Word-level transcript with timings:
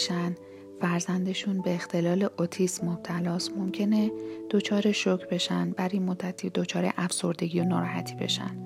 میشن 0.00 0.34
فرزندشون 0.80 1.60
به 1.60 1.74
اختلال 1.74 2.28
اوتیسم 2.38 2.88
مبتلاست 2.88 3.56
ممکنه 3.56 4.10
دچار 4.50 4.92
شوک 4.92 5.28
بشن 5.28 5.70
برای 5.70 5.98
مدتی 5.98 6.50
دچار 6.50 6.92
افسردگی 6.96 7.60
و 7.60 7.64
ناراحتی 7.64 8.14
بشن 8.14 8.56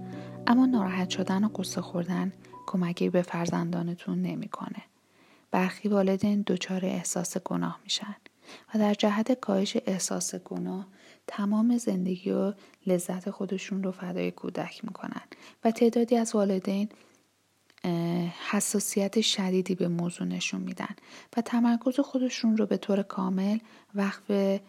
اما 0.47 0.67
ناراحت 0.67 1.11
شدن 1.11 1.45
و 1.45 1.49
قصه 1.49 1.81
خوردن 1.81 2.33
کمکی 2.67 3.11
به 3.11 3.23
فرزندانتون 3.23 4.23
نمی‌کنه. 4.23 4.83
برخی 5.51 5.89
والدین 5.89 6.45
دچار 6.47 6.85
احساس 6.85 7.39
گناه 7.39 7.81
میشن 7.85 8.17
و 8.75 8.79
در 8.79 8.95
جهت 8.95 9.33
کاهش 9.41 9.77
احساس 9.87 10.35
گناه 10.35 10.87
تمام 11.27 11.79
زندگی 11.79 12.31
و 12.31 12.53
لذت 12.87 13.31
خودشون 13.31 13.83
رو 13.83 13.93
فدای 13.93 14.31
کودک 14.31 14.85
می‌کنن 14.85 15.23
و 15.65 15.71
تعدادی 15.71 16.17
از 16.17 16.35
والدین 16.35 16.89
حساسیت 18.51 19.21
شدیدی 19.21 19.75
به 19.75 19.89
موضوع 19.89 20.27
نشون 20.27 20.61
میدن 20.61 20.95
و 21.37 21.41
تمرکز 21.41 22.01
خودشون 22.01 22.57
رو 22.57 22.67
به 22.67 22.77
طور 22.77 23.03
کامل 23.03 23.59
وقف 23.95 24.61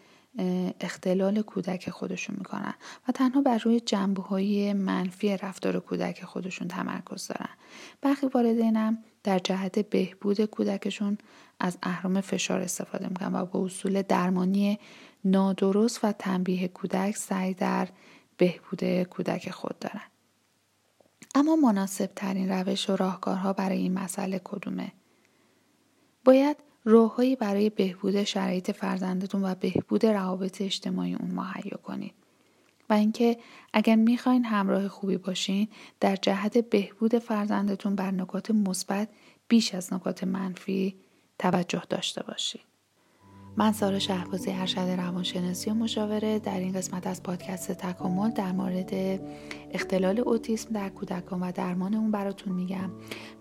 اختلال 0.79 1.41
کودک 1.41 1.89
خودشون 1.89 2.35
می‌کنن 2.39 2.73
و 3.07 3.11
تنها 3.11 3.41
بر 3.41 3.57
روی 3.57 3.79
جنبه 3.79 4.21
های 4.21 4.73
منفی 4.73 5.38
رفتار 5.38 5.79
کودک 5.79 6.23
خودشون 6.23 6.67
تمرکز 6.67 7.27
دارن. 7.27 7.49
برخی 8.02 8.27
والدینم 8.33 8.97
در 9.23 9.39
جهت 9.39 9.79
بهبود 9.79 10.45
کودکشون 10.45 11.17
از 11.59 11.77
اهرام 11.83 12.22
فشار 12.22 12.61
استفاده 12.61 13.07
می‌کنن 13.07 13.35
و 13.35 13.45
با 13.45 13.66
اصول 13.66 14.01
درمانی 14.01 14.79
نادرست 15.25 16.03
و 16.03 16.11
تنبیه 16.11 16.67
کودک 16.67 17.17
سعی 17.17 17.53
در 17.53 17.88
بهبود 18.38 19.03
کودک 19.03 19.49
خود 19.49 19.79
دارن. 19.79 20.14
اما 21.36 21.55
مناسب 21.55 22.11
ترین 22.16 22.50
روش 22.50 22.89
و 22.89 22.95
راهکارها 22.95 23.53
برای 23.53 23.78
این 23.78 23.94
مسئله 23.94 24.41
کدومه؟ 24.44 24.91
باید 26.25 26.58
راههایی 26.86 27.36
برای 27.36 27.69
بهبود 27.69 28.23
شرایط 28.23 28.72
فرزندتون 28.72 29.44
و 29.44 29.56
بهبود 29.56 30.06
روابط 30.06 30.61
اجتماعی 30.61 31.16
اون 31.16 31.31
مهیا 31.31 31.78
کنید. 31.83 32.13
و 32.89 32.94
اینکه 32.94 33.38
اگر 33.73 33.95
می‌خواین 33.95 34.45
همراه 34.45 34.88
خوبی 34.88 35.17
باشین 35.17 35.67
در 36.00 36.16
جهت 36.16 36.58
بهبود 36.58 37.17
فرزندتون 37.17 37.95
بر 37.95 38.11
نکات 38.11 38.52
مثبت 38.52 39.09
بیش 39.47 39.75
از 39.75 39.94
نکات 39.94 40.23
منفی 40.23 40.95
توجه 41.39 41.83
داشته 41.89 42.23
باشید. 42.23 42.74
من 43.57 43.71
سارا 43.71 43.99
شهبازی 43.99 44.51
ارشد 44.51 44.79
روانشناسی 44.79 45.69
و 45.69 45.73
مشاوره 45.73 46.39
در 46.39 46.59
این 46.59 46.73
قسمت 46.73 47.07
از 47.07 47.23
پادکست 47.23 47.71
تکامل 47.71 48.29
در 48.29 48.51
مورد 48.51 48.91
اختلال 49.71 50.19
اوتیسم 50.19 50.73
در 50.73 50.89
کودکان 50.89 51.39
و 51.39 51.51
درمان 51.51 51.93
اون 51.93 52.11
براتون 52.11 52.53
میگم 52.53 52.89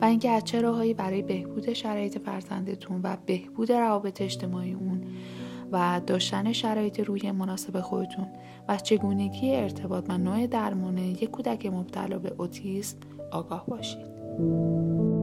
و 0.00 0.04
اینکه 0.04 0.30
از 0.30 0.44
چه 0.44 0.60
راههایی 0.60 0.94
برای 0.94 1.22
بهبود 1.22 1.72
شرایط 1.72 2.18
فرزندتون 2.18 3.00
و 3.02 3.16
بهبود 3.26 3.72
روابط 3.72 4.22
اجتماعی 4.22 4.72
اون 4.72 5.02
و 5.72 6.00
داشتن 6.06 6.52
شرایط 6.52 7.00
روی 7.00 7.30
مناسب 7.30 7.80
خودتون 7.80 8.26
و 8.68 8.76
چگونگی 8.76 9.54
ارتباط 9.54 10.04
و 10.08 10.18
نوع 10.18 10.46
درمان 10.46 10.98
یک 10.98 11.30
کودک 11.30 11.66
مبتلا 11.66 12.18
به 12.18 12.32
اوتیسم 12.38 12.96
آگاه 13.32 13.66
باشید. 13.66 15.13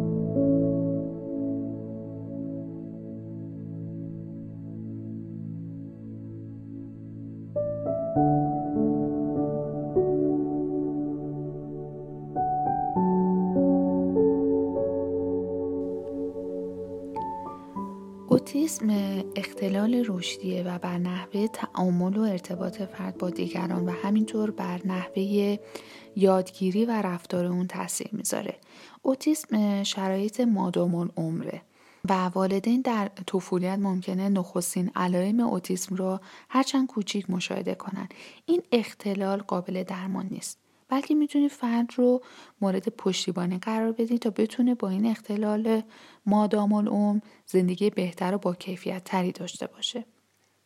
رشدیه 20.22 20.64
و 20.64 20.80
بر 20.80 20.98
نحوه 20.98 21.48
تعامل 21.48 22.18
و 22.18 22.22
ارتباط 22.22 22.82
فرد 22.82 23.18
با 23.18 23.30
دیگران 23.30 23.86
و 23.86 23.92
همینطور 23.92 24.52
بر 24.52 24.82
نحوه 24.86 25.58
یادگیری 26.16 26.86
و 26.86 26.92
رفتار 26.92 27.46
اون 27.46 27.68
تاثیر 27.68 28.10
می‌ذاره. 28.12 28.56
اوتیسم 29.02 29.84
شرایط 29.84 30.42
مادام 30.42 31.12
عمره 31.18 31.62
و 32.10 32.14
والدین 32.14 32.82
در 32.82 33.12
طفولیت 33.28 33.80
ممکنه 33.80 34.30
نخستین 34.30 34.92
علائم 34.96 35.40
اوتیسم 35.40 35.96
رو 35.96 36.20
هرچند 36.50 36.88
کوچیک 36.88 37.30
مشاهده 37.30 37.76
کنن. 37.76 38.10
این 38.46 38.62
اختلال 38.72 39.38
قابل 39.40 39.84
درمان 39.84 40.28
نیست. 40.32 40.58
بلکه 40.90 41.16
می‌تونید 41.16 41.52
فرد 41.52 41.90
رو 41.96 42.22
مورد 42.62 42.90
پشتیبانی 42.90 43.58
قرار 43.58 43.92
بدید 43.92 44.22
تا 44.22 44.30
بتونه 44.30 44.76
با 44.76 44.90
این 44.90 45.06
اختلال 45.06 45.82
مادام 46.26 46.74
العمر 46.74 47.20
زندگی 47.46 47.90
بهتر 47.90 48.36
و 48.36 48.38
با 48.38 48.54
کیفیت 48.54 49.04
تری 49.04 49.32
داشته 49.32 49.68
باشه. 49.68 50.06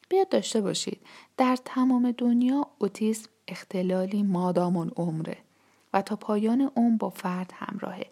بیاد 0.10 0.30
داشته 0.30 0.62
باشید. 0.62 1.02
در 1.38 1.58
تمام 1.66 2.12
دنیا 2.12 2.68
اوتیسم 2.80 3.30
اختلالی 3.48 4.24
مادام 4.24 4.78
العمره 4.78 5.38
و 5.94 6.02
تا 6.02 6.16
پایان 6.16 6.72
عمر 6.76 6.98
با 6.98 7.10
فرد 7.10 7.52
همراهه. 7.56 8.06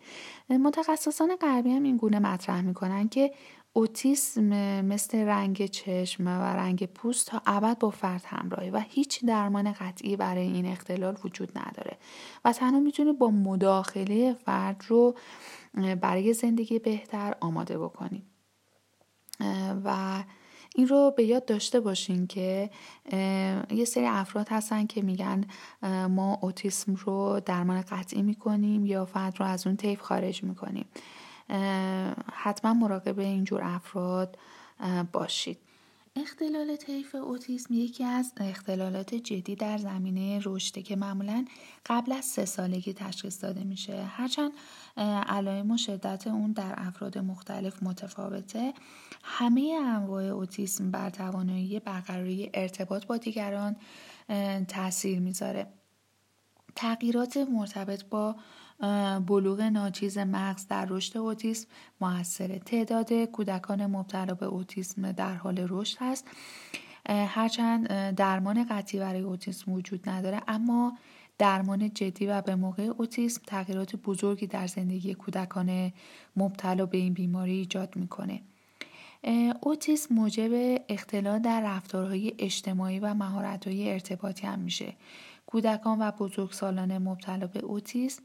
متخصصان 0.49 1.35
غربی 1.35 1.71
هم 1.71 1.83
این 1.83 1.97
گونه 1.97 2.19
مطرح 2.19 2.61
می‌کنن 2.61 3.09
که 3.09 3.33
اوتیسم 3.73 4.43
مثل 4.81 5.17
رنگ 5.17 5.65
چشم 5.65 6.27
و 6.27 6.55
رنگ 6.55 6.85
پوست 6.85 7.27
تا 7.27 7.41
ابد 7.45 7.79
با 7.79 7.89
فرد 7.89 8.23
همراهه 8.25 8.69
و 8.69 8.83
هیچ 8.89 9.25
درمان 9.25 9.71
قطعی 9.71 10.15
برای 10.15 10.47
این 10.47 10.65
اختلال 10.65 11.17
وجود 11.23 11.57
نداره 11.57 11.97
و 12.45 12.53
تنها 12.53 12.79
می‌تونه 12.79 13.13
با 13.13 13.29
مداخله 13.29 14.33
فرد 14.33 14.85
رو 14.87 15.15
برای 16.01 16.33
زندگی 16.33 16.79
بهتر 16.79 17.35
آماده 17.39 17.79
بکنیم 17.79 18.23
و 19.85 20.23
این 20.75 20.87
رو 20.87 21.13
به 21.17 21.23
یاد 21.23 21.45
داشته 21.45 21.79
باشین 21.79 22.27
که 22.27 22.69
یه 23.71 23.85
سری 23.85 24.05
افراد 24.05 24.49
هستن 24.49 24.85
که 24.85 25.01
میگن 25.01 25.43
ما 26.09 26.39
اوتیسم 26.41 26.95
رو 26.95 27.41
درمان 27.45 27.81
قطعی 27.81 28.21
می‌کنیم 28.21 28.85
یا 28.85 29.05
فرد 29.05 29.39
رو 29.39 29.45
از 29.45 29.67
اون 29.67 29.75
طیف 29.75 30.01
خارج 30.01 30.43
می‌کنیم. 30.43 30.85
حتما 32.33 32.73
مراقب 32.73 33.19
اینجور 33.19 33.61
افراد 33.63 34.37
باشید. 35.11 35.57
اختلال 36.15 36.75
طیف 36.75 37.15
اوتیسم 37.15 37.73
یکی 37.73 38.03
از 38.03 38.33
اختلالات 38.37 39.15
جدی 39.15 39.55
در 39.55 39.77
زمینه 39.77 40.41
رشده 40.45 40.81
که 40.81 40.95
معمولا 40.95 41.45
قبل 41.85 42.11
از 42.11 42.25
سه 42.25 42.45
سالگی 42.45 42.93
تشخیص 42.93 43.43
داده 43.43 43.63
میشه. 43.63 44.03
هرچند 44.03 44.51
علائم 45.27 45.71
و 45.71 45.77
شدت 45.77 46.27
اون 46.27 46.51
در 46.51 46.73
افراد 46.77 47.17
مختلف 47.17 47.83
متفاوته 47.83 48.73
همه 49.23 49.79
انواع 49.85 50.23
اوتیسم 50.23 50.91
بر 50.91 51.09
توانایی 51.09 51.79
برقراری 51.79 52.49
ارتباط 52.53 53.05
با 53.05 53.17
دیگران 53.17 53.75
تاثیر 54.67 55.19
می‌ذاره. 55.19 55.67
تغییرات 56.75 57.37
مرتبط 57.37 58.03
با 58.03 58.35
بلوغ 59.27 59.61
ناچیز 59.61 60.17
مغز 60.17 60.67
در 60.67 60.85
رشد 60.89 61.17
اوتیسم 61.17 61.67
موثره 62.01 62.59
تعداد 62.59 63.13
کودکان 63.13 63.85
مبتلا 63.85 64.33
به 64.33 64.45
اوتیسم 64.45 65.11
در 65.11 65.35
حال 65.35 65.65
رشد 65.69 65.97
هست 66.01 66.27
هرچند 67.09 67.87
درمان 68.15 68.65
قطعی 68.69 68.99
برای 68.99 69.21
اوتیسم 69.21 69.71
وجود 69.71 70.09
نداره 70.09 70.41
اما 70.47 70.97
درمان 71.37 71.93
جدی 71.93 72.27
و 72.27 72.41
به 72.41 72.55
موقع 72.55 72.83
اوتیسم 72.97 73.41
تغییرات 73.47 73.95
بزرگی 73.95 74.47
در 74.47 74.67
زندگی 74.67 75.13
کودکان 75.13 75.91
مبتلا 76.35 76.85
به 76.85 76.97
این 76.97 77.13
بیماری 77.13 77.51
ایجاد 77.51 77.95
می‌کنه. 77.95 78.41
اوتیسم 79.61 80.15
موجب 80.15 80.81
اختلال 80.89 81.39
در 81.39 81.61
رفتارهای 81.61 82.33
اجتماعی 82.39 82.99
و 82.99 83.13
مهارت‌های 83.13 83.91
ارتباطی 83.91 84.47
هم 84.47 84.59
میشه. 84.59 84.93
کودکان 85.45 85.99
و 85.99 86.11
بزرگسالان 86.11 86.97
مبتلا 86.97 87.47
به 87.47 87.59
اوتیسم 87.59 88.23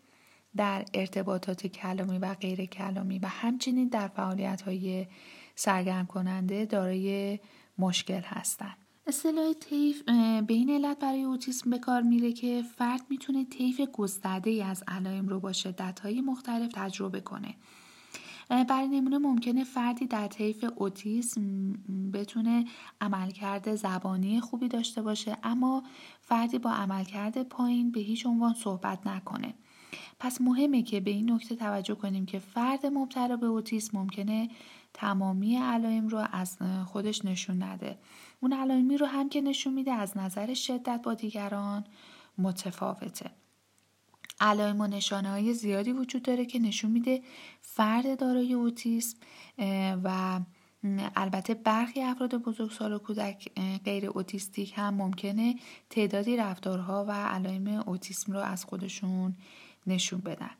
در 0.58 0.84
ارتباطات 0.94 1.66
کلامی 1.66 2.18
و 2.18 2.34
غیر 2.34 2.66
کلامی 2.66 3.18
و 3.18 3.26
همچنین 3.26 3.88
در 3.88 4.08
فعالیت 4.08 4.62
های 4.62 5.06
سرگرم 5.54 6.06
کننده 6.06 6.64
دارای 6.64 7.38
مشکل 7.78 8.20
هستند. 8.24 8.76
اصطلاح 9.06 9.52
طیف 9.52 10.02
به 10.46 10.54
این 10.54 10.70
علت 10.70 10.98
برای 10.98 11.22
اوتیسم 11.22 11.70
به 11.70 11.78
کار 11.78 12.02
میره 12.02 12.32
که 12.32 12.62
فرد 12.76 13.00
می‌تونه 13.10 13.44
طیف 13.44 13.80
گسترده 13.80 14.50
ای 14.50 14.62
از 14.62 14.84
علائم 14.88 15.28
رو 15.28 15.40
با 15.40 15.52
شدت 15.52 16.00
های 16.00 16.20
مختلف 16.20 16.70
تجربه 16.74 17.20
کنه. 17.20 17.54
برای 18.48 18.88
نمونه 18.88 19.18
ممکنه 19.18 19.64
فردی 19.64 20.06
در 20.06 20.26
طیف 20.26 20.64
اوتیسم 20.76 21.72
بتونه 22.12 22.64
عملکرد 23.00 23.74
زبانی 23.74 24.40
خوبی 24.40 24.68
داشته 24.68 25.02
باشه 25.02 25.36
اما 25.42 25.82
فردی 26.20 26.58
با 26.58 26.70
عملکرد 26.70 27.42
پایین 27.42 27.90
به 27.90 28.00
هیچ 28.00 28.26
عنوان 28.26 28.54
صحبت 28.54 29.06
نکنه. 29.06 29.54
پس 30.20 30.40
مهمه 30.40 30.82
که 30.82 31.00
به 31.00 31.10
این 31.10 31.32
نکته 31.32 31.56
توجه 31.56 31.94
کنیم 31.94 32.26
که 32.26 32.38
فرد 32.38 32.86
مبتلا 32.86 33.36
به 33.36 33.46
اوتیسم 33.46 33.98
ممکنه 33.98 34.48
تمامی 34.94 35.56
علائم 35.56 36.08
رو 36.08 36.26
از 36.32 36.58
خودش 36.86 37.24
نشون 37.24 37.62
نده. 37.62 37.98
اون 38.40 38.52
علائمی 38.52 38.96
رو 38.96 39.06
هم 39.06 39.28
که 39.28 39.40
نشون 39.40 39.74
میده 39.74 39.92
از 39.92 40.16
نظر 40.16 40.54
شدت 40.54 41.00
با 41.02 41.14
دیگران 41.14 41.84
متفاوته. 42.38 43.30
علائم 44.40 44.80
و 44.80 44.86
نشانه 44.86 45.30
های 45.30 45.54
زیادی 45.54 45.92
وجود 45.92 46.22
داره 46.22 46.46
که 46.46 46.58
نشون 46.58 46.90
میده 46.90 47.22
فرد 47.60 48.20
دارای 48.20 48.52
اوتیسم 48.52 49.18
و 50.04 50.40
البته 51.16 51.54
برخی 51.54 52.02
افراد 52.02 52.34
بزرگسال 52.34 52.92
و 52.92 52.98
کودک 52.98 53.52
غیر 53.84 54.06
اوتیستیک 54.06 54.72
هم 54.76 54.94
ممکنه 54.94 55.54
تعدادی 55.90 56.36
رفتارها 56.36 57.04
و 57.08 57.12
علائم 57.12 57.82
اوتیسم 57.86 58.32
رو 58.32 58.38
از 58.38 58.64
خودشون 58.64 59.36
نشون 59.88 60.20
بدن. 60.20 60.50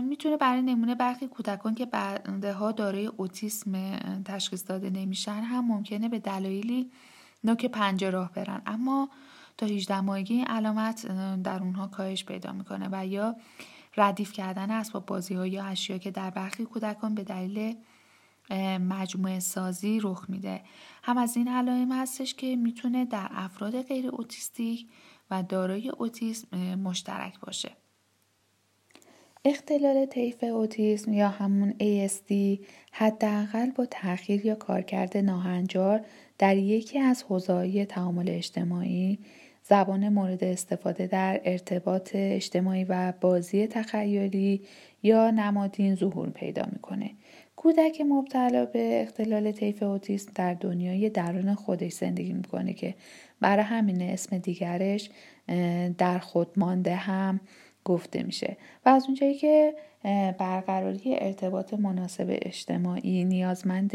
می‌تونه 0.00 0.36
برای 0.36 0.62
نمونه 0.62 0.94
برخی 0.94 1.26
کودکان 1.26 1.74
که 1.74 1.86
بعده 1.86 2.52
ها 2.52 2.72
دارای 2.72 3.06
اوتیسم 3.06 3.96
تشخیص 4.24 4.68
داده 4.68 4.90
نمیشن 4.90 5.42
هم 5.42 5.64
ممکنه 5.64 6.08
به 6.08 6.18
دلایلی 6.18 6.90
نوک 7.44 7.66
پنجه 7.66 8.10
راه 8.10 8.32
برن. 8.32 8.62
اما 8.66 9.08
تا 9.56 9.66
18 9.66 10.00
ماهگی 10.00 10.34
این 10.34 10.46
علامت 10.46 11.06
در 11.42 11.62
اونها 11.62 11.86
کاهش 11.86 12.24
پیدا 12.24 12.52
می‌کنه 12.52 12.88
و 12.92 13.06
یا 13.06 13.36
ردیف 13.96 14.32
کردن 14.32 14.70
اسباب 14.70 15.06
بازی 15.06 15.34
ها 15.34 15.46
یا 15.46 15.64
اشیا 15.64 15.98
که 15.98 16.10
در 16.10 16.30
برخی 16.30 16.64
کودکان 16.64 17.14
به 17.14 17.24
دلیل 17.24 17.76
مجموعه 18.78 19.40
سازی 19.40 20.00
رخ 20.02 20.24
میده. 20.28 20.62
هم 21.02 21.18
از 21.18 21.36
این 21.36 21.48
علائم 21.48 21.92
هستش 21.92 22.34
که 22.34 22.56
می‌تونه 22.56 23.04
در 23.04 23.28
افراد 23.30 23.82
غیر 23.82 24.08
اوتیستیک 24.08 24.88
و 25.30 25.42
دارای 25.42 25.88
اوتیسم 25.88 26.74
مشترک 26.74 27.40
باشه. 27.40 27.76
اختلال 29.44 30.06
طیف 30.06 30.44
اوتیسم 30.44 31.12
یا 31.12 31.28
همون 31.28 31.74
ASD 31.78 32.58
حداقل 32.92 33.70
با 33.70 33.86
تاخیر 33.86 34.46
یا 34.46 34.54
کارکرد 34.54 35.16
ناهنجار 35.16 36.00
در 36.38 36.56
یکی 36.56 36.98
از 36.98 37.22
حوزه‌های 37.22 37.84
تعامل 37.84 38.28
اجتماعی 38.28 39.18
زبان 39.62 40.08
مورد 40.08 40.44
استفاده 40.44 41.06
در 41.06 41.40
ارتباط 41.44 42.10
اجتماعی 42.14 42.84
و 42.84 43.12
بازی 43.20 43.66
تخیلی 43.66 44.62
یا 45.02 45.30
نمادین 45.30 45.94
ظهور 45.94 46.30
پیدا 46.30 46.62
می‌کنه. 46.72 47.10
کودک 47.56 48.00
مبتلا 48.00 48.64
به 48.64 49.02
اختلال 49.02 49.52
طیف 49.52 49.82
اوتیسم 49.82 50.32
در 50.34 50.54
دنیای 50.54 51.10
درون 51.10 51.54
خودش 51.54 51.92
زندگی 51.92 52.32
می‌کنه 52.32 52.72
که 52.72 52.94
برای 53.40 53.64
همین 53.64 54.02
اسم 54.02 54.38
دیگرش 54.38 55.10
در 55.98 56.18
خود 56.18 56.48
مانده 56.56 56.94
هم 56.94 57.40
گفته 57.84 58.22
میشه 58.22 58.56
و 58.86 58.88
از 58.88 59.04
اونجایی 59.06 59.34
که 59.34 59.74
برقراری 60.38 61.16
ارتباط 61.18 61.74
مناسب 61.74 62.26
اجتماعی 62.42 63.24
نیازمند 63.24 63.92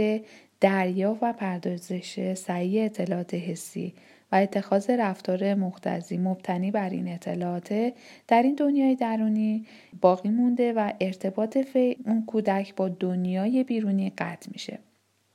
دریافت 0.62 1.24
و 1.24 1.34
پردازش 1.34 2.34
صحیح 2.34 2.86
اطلاعات 2.86 3.34
حسی 3.34 3.94
و 4.32 4.36
اتخاذ 4.36 4.90
رفتار 4.90 5.54
مختزی 5.54 6.18
مبتنی 6.18 6.72
بر 6.72 6.90
این 6.90 7.08
اطلاعات 7.08 7.94
در 8.28 8.44
این 8.44 8.56
دنیای 8.56 8.96
درونی 8.96 9.66
باقی 10.02 10.30
مونده 10.30 10.74
و 10.74 10.92
ارتباط 11.02 11.58
اون 12.06 12.24
کودک 12.28 12.76
با 12.76 12.90
دنیای 12.90 13.64
بیرونی 13.64 14.14
قطع 14.18 14.50
میشه. 14.54 14.80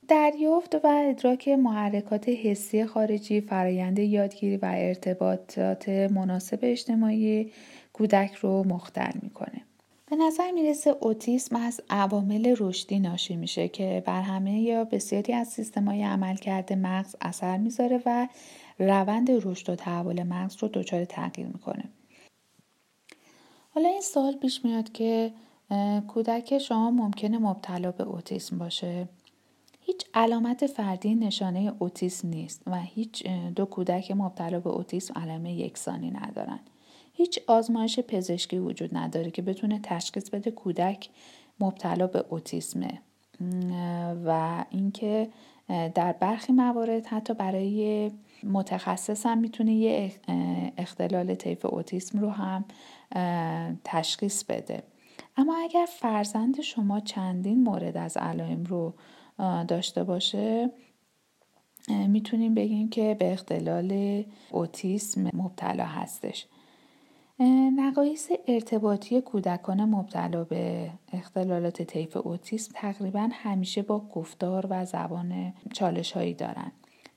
دریافت 0.07 0.75
و 0.75 0.87
ادراک 0.87 1.47
محرکات 1.47 2.29
حسی 2.29 2.85
خارجی 2.85 3.41
فرایند 3.41 3.99
یادگیری 3.99 4.57
و 4.57 4.65
ارتباطات 4.65 5.89
مناسب 5.89 6.59
اجتماعی 6.61 7.51
کودک 8.01 8.33
رو 8.33 8.63
مختل 8.63 9.11
می‌کنه. 9.21 9.61
به 10.05 10.15
نظر 10.15 10.51
می‌رسه 10.51 10.95
اوتیسم 10.99 11.55
از 11.55 11.81
عوامل 11.89 12.55
رشدی 12.59 12.99
ناشی 12.99 13.35
میشه 13.35 13.67
که 13.67 14.03
بر 14.05 14.21
همه 14.21 14.61
یا 14.61 14.83
بسیاری 14.83 15.33
از 15.33 15.47
سیستمای 15.47 16.03
عمل 16.03 16.35
کرده 16.35 16.75
مغز 16.75 17.15
اثر 17.21 17.57
می‌ذاره 17.57 18.01
و 18.05 18.27
روند 18.79 19.31
رشد 19.31 19.69
و 19.69 19.75
تحول 19.75 20.23
مغز 20.23 20.55
رو 20.59 20.67
دچار 20.67 21.05
تغییر 21.05 21.47
می‌کنه. 21.47 21.83
حالا 23.69 23.89
این 23.89 24.01
سوال 24.01 24.35
پیش 24.35 24.65
میاد 24.65 24.91
که 24.91 25.31
کودک 26.07 26.57
شما 26.57 26.91
ممکنه 26.91 27.37
مبتلا 27.37 27.91
به 27.91 28.03
اوتیسم 28.03 28.57
باشه 28.57 29.07
هیچ 29.81 30.05
علامت 30.13 30.67
فردی 30.67 31.15
نشانه 31.15 31.73
اوتیسم 31.79 32.27
نیست 32.27 32.61
و 32.67 32.81
هیچ 32.81 33.27
دو 33.27 33.65
کودک 33.65 34.11
مبتلا 34.11 34.59
به 34.59 34.69
اوتیسم 34.69 35.13
علامه 35.19 35.53
یکسانی 35.53 36.11
ندارن. 36.11 36.59
هیچ 37.21 37.39
آزمایش 37.47 37.99
پزشکی 37.99 38.57
وجود 38.57 38.97
نداره 38.97 39.31
که 39.31 39.41
بتونه 39.41 39.79
تشخیص 39.83 40.29
بده 40.29 40.51
کودک 40.51 41.09
مبتلا 41.59 42.07
به 42.07 42.25
اوتیسمه. 42.29 43.01
و 44.25 44.65
اینکه 44.69 45.29
در 45.67 46.11
برخی 46.11 46.53
موارد 46.53 47.05
حتی 47.05 47.33
برای 47.33 48.11
متخصص 48.43 49.25
هم 49.25 49.37
می‌تونه 49.37 49.73
یه 49.73 50.11
اختلال 50.77 51.35
طیف 51.35 51.65
اوتیسم 51.65 52.19
رو 52.19 52.29
هم 52.29 52.65
تشخیص 53.83 54.43
بده. 54.43 54.83
اما 55.37 55.55
اگر 55.57 55.85
فرزند 55.89 56.61
شما 56.61 56.99
چندین 56.99 57.63
مورد 57.63 57.97
از 57.97 58.17
علائم 58.17 58.63
رو 58.63 58.93
داشته 59.67 60.03
باشه 60.03 60.71
می‌تونیم 62.07 62.53
بگیم 62.53 62.89
که 62.89 63.15
به 63.19 63.33
اختلال 63.33 64.23
اوتیسم 64.51 65.29
مبتلا 65.33 65.85
هستش. 65.85 66.45
نقایص 67.75 68.31
ارتباطی 68.47 69.21
کودکان 69.21 69.85
مبتلا 69.85 70.43
به 70.43 70.89
اختلالات 71.13 71.81
طیف 71.81 72.17
اوتیسم 72.17 72.71
تقریبا 72.75 73.29
همیشه 73.31 73.81
با 73.81 73.99
گفتار 73.99 74.67
و 74.69 74.85
زبان 74.85 75.53
چالش 75.73 76.11
هایی 76.11 76.33
دارن. 76.33 76.71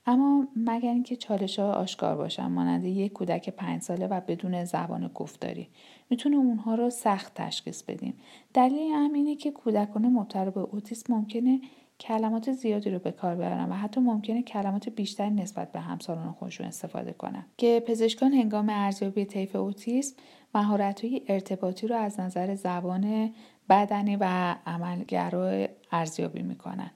اما 0.05 0.47
مگر 0.55 0.89
اینکه 0.89 1.15
چالش 1.15 1.59
ها 1.59 1.73
آشکار 1.73 2.15
باشن 2.15 2.45
مانند 2.45 2.85
یک 2.85 3.13
کودک 3.13 3.49
پنج 3.49 3.81
ساله 3.81 4.07
و 4.07 4.21
بدون 4.27 4.65
زبان 4.65 5.11
گفتاری 5.15 5.67
می‌تونه 6.09 6.35
اونها 6.35 6.75
رو 6.75 6.89
سخت 6.89 7.33
تشخیص 7.33 7.83
بدیم 7.83 8.13
دلیل 8.53 8.91
هم 8.93 9.13
اینه 9.13 9.35
که 9.35 9.51
کودکان 9.51 10.05
مبتلا 10.05 10.51
به 10.51 10.59
اوتیسم 10.59 11.13
ممکنه 11.13 11.61
کلمات 11.99 12.51
زیادی 12.51 12.89
رو 12.89 12.99
به 12.99 13.11
کار 13.11 13.35
ببرن 13.35 13.69
و 13.69 13.73
حتی 13.73 14.01
ممکنه 14.01 14.43
کلمات 14.43 14.89
بیشتری 14.89 15.29
نسبت 15.29 15.71
به 15.71 15.79
همسالان 15.79 16.31
خودشون 16.31 16.67
استفاده 16.67 17.13
کنن 17.13 17.45
که 17.57 17.83
پزشکان 17.87 18.33
هنگام 18.33 18.69
ارزیابی 18.69 19.25
طیف 19.25 19.55
اوتیسم 19.55 20.15
های 20.55 21.21
ارتباطی 21.27 21.87
رو 21.87 21.95
از 21.95 22.19
نظر 22.19 22.55
زبان 22.55 23.33
بدنی 23.69 24.15
و 24.15 24.55
عملگرا 24.65 25.67
ارزیابی 25.91 26.41
می‌کنن. 26.41 26.91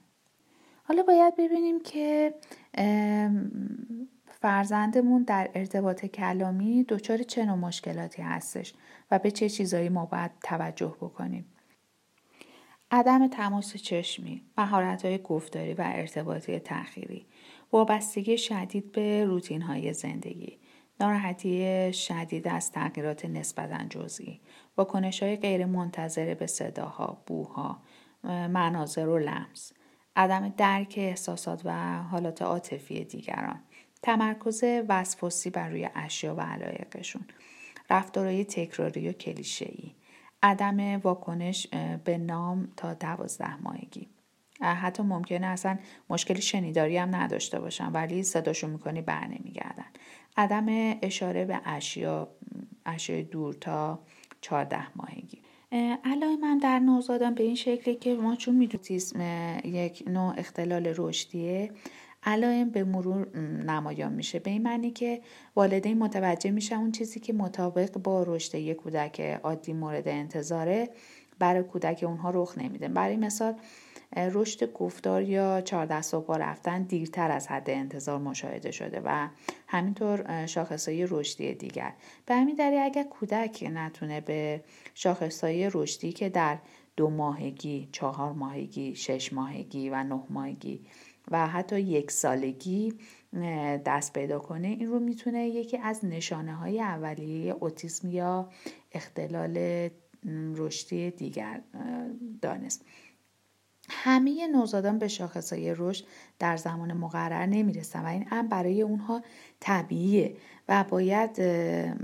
حالا 0.84 1.02
باید 1.02 1.36
ببینیم 1.36 1.80
که 1.80 2.34
فرزندمون 4.26 5.22
در 5.22 5.50
ارتباط 5.54 6.06
کلامی 6.06 6.84
دچار 6.84 7.18
چه 7.22 7.44
نوع 7.44 7.54
مشکلاتی 7.54 8.22
هستش 8.22 8.74
و 9.10 9.18
به 9.18 9.30
چه 9.30 9.48
چیزایی 9.48 9.88
ما 9.88 10.06
باید 10.06 10.30
توجه 10.42 10.96
بکنیم. 11.00 11.46
عدم 12.90 13.28
تماس 13.28 13.76
چشمی، 13.76 14.42
های 14.58 15.18
گفتاری 15.18 15.74
و 15.74 15.82
ارتباطی 15.86 16.58
تأخیری، 16.58 17.26
وابستگی 17.72 18.38
شدید 18.38 18.92
به 18.92 19.24
روتین 19.24 19.62
های 19.62 19.92
زندگی، 19.92 20.58
ناراحتی 21.00 21.92
شدید 21.92 22.48
از 22.48 22.72
تغییرات 22.72 23.24
نسبتا 23.24 23.84
جزئی، 23.84 24.40
واکنش 24.76 25.22
های 25.22 25.36
غیر 25.36 25.66
منتظره 25.66 26.34
به 26.34 26.46
صداها، 26.46 27.22
بوها، 27.26 27.82
مناظر 28.24 29.08
و 29.08 29.18
لمس، 29.18 29.72
عدم 30.16 30.48
درک 30.48 30.94
احساسات 30.96 31.62
و 31.64 32.02
حالات 32.02 32.42
عاطفی 32.42 33.04
دیگران، 33.04 33.60
تمرکز 34.02 34.64
وسواسی 34.88 35.50
بر 35.50 35.68
روی 35.68 35.88
اشیا 35.94 36.34
و 36.34 36.40
علایقشون، 36.40 37.22
رفتارهای 37.90 38.44
تکراری 38.44 39.08
و 39.08 39.12
کلیشه‌ای، 39.12 39.94
عدم 40.42 41.00
واکنش 41.00 41.66
به 42.04 42.18
نام 42.18 42.68
تا 42.76 42.94
دوازده 42.94 43.56
ماهگی. 43.56 44.08
حتی 44.60 45.02
ممکنه 45.02 45.46
اصلا 45.46 45.78
مشکلی 46.10 46.42
شنیداری 46.42 46.96
هم 46.96 47.16
نداشته 47.16 47.60
باشن 47.60 47.92
ولی 47.92 48.22
صداشو 48.22 48.68
می‌کنی 48.68 49.02
بر 49.02 49.26
نمیگردن. 49.26 49.86
عدم 50.36 50.96
اشاره 51.02 51.44
به 51.44 51.60
اشیا 51.64 52.28
اشیای 52.86 53.22
دور 53.22 53.54
تا 53.54 53.98
چهارده 54.40 54.96
ماهگی. 54.96 55.42
علای 56.04 56.36
من 56.36 56.58
در 56.58 56.78
نوزادم 56.78 57.34
به 57.34 57.42
این 57.42 57.54
شکلی 57.54 57.94
که 57.94 58.14
ما 58.14 58.36
چون 58.36 58.54
می‌دونیم 58.54 59.00
یک 59.64 60.04
نوع 60.06 60.34
اختلال 60.38 60.94
رشدیه. 60.96 61.70
علائم 62.22 62.70
به 62.70 62.84
مرور 62.84 63.38
نمایان 63.38 64.12
میشه. 64.12 64.38
به 64.38 64.50
این 64.50 64.62
معنی 64.62 64.90
که 64.90 65.20
والدین 65.56 65.98
متوجه 65.98 66.50
میشن 66.50 66.76
اون 66.76 66.92
چیزی 66.92 67.20
که 67.20 67.32
مطابق 67.32 67.98
با 67.98 68.22
رشد 68.22 68.54
یک 68.54 68.76
کودک 68.76 69.20
عادی 69.20 69.72
مورد 69.72 70.08
انتظاره 70.08 70.90
برای 71.38 71.62
کودک 71.62 72.04
اونها 72.06 72.30
رخ 72.30 72.58
نمیده. 72.58 72.88
برای 72.88 73.16
مثال 73.16 73.54
رشد 74.16 74.72
گفتار 74.72 75.22
یا 75.22 75.60
چهارده 75.60 76.02
صبح 76.02 76.36
رفتن 76.36 76.82
دیرتر 76.82 77.30
از 77.30 77.48
حد 77.48 77.70
انتظار 77.70 78.18
مشاهده 78.18 78.70
شده 78.70 79.00
و 79.04 79.28
همینطور 79.66 80.46
شاخصهای 80.46 81.06
رشدی 81.10 81.54
دیگر. 81.54 81.92
به 82.26 82.34
همین 82.34 82.56
دلیل 82.56 82.78
اگر 82.78 83.02
کودک 83.02 83.68
نتونه 83.72 84.20
به 84.20 84.64
شاخصهای 84.94 85.70
رشدی 85.74 86.12
که 86.12 86.28
در 86.28 86.58
دو 86.96 87.10
ماهگی، 87.10 87.88
چهار 87.92 88.32
ماهگی، 88.32 88.94
شش 88.94 89.32
ماهگی 89.32 89.90
و 89.90 90.04
نه 90.04 90.20
ماهگی 90.30 90.80
و 91.30 91.46
حتی 91.46 91.80
یک 91.80 92.10
سالگی 92.10 92.94
دست 93.86 94.12
پیدا 94.12 94.38
کنه 94.38 94.68
این 94.68 94.86
رو 94.86 94.98
می‌تونه 94.98 95.48
یکی 95.48 95.78
از 95.78 96.04
نشانه 96.04 96.54
های 96.54 96.80
اولیه 96.80 97.56
اوتیسم 97.60 98.10
یا 98.10 98.48
اختلال 98.92 99.88
رشدی 100.54 101.10
دیگر 101.10 101.62
دانست. 102.42 102.84
همه 103.88 104.46
نوزادان 104.46 104.98
به 104.98 105.08
شاخصهای 105.08 105.74
رشد 105.78 106.04
در 106.38 106.56
زمان 106.56 106.92
مقرر 106.92 107.46
نمی‌رسن 107.46 108.02
و 108.02 108.06
این 108.06 108.26
امر 108.30 108.48
برای 108.48 108.82
اونها 108.82 109.22
طبیعیه. 109.60 110.36
و 110.70 110.84
باید 110.84 111.36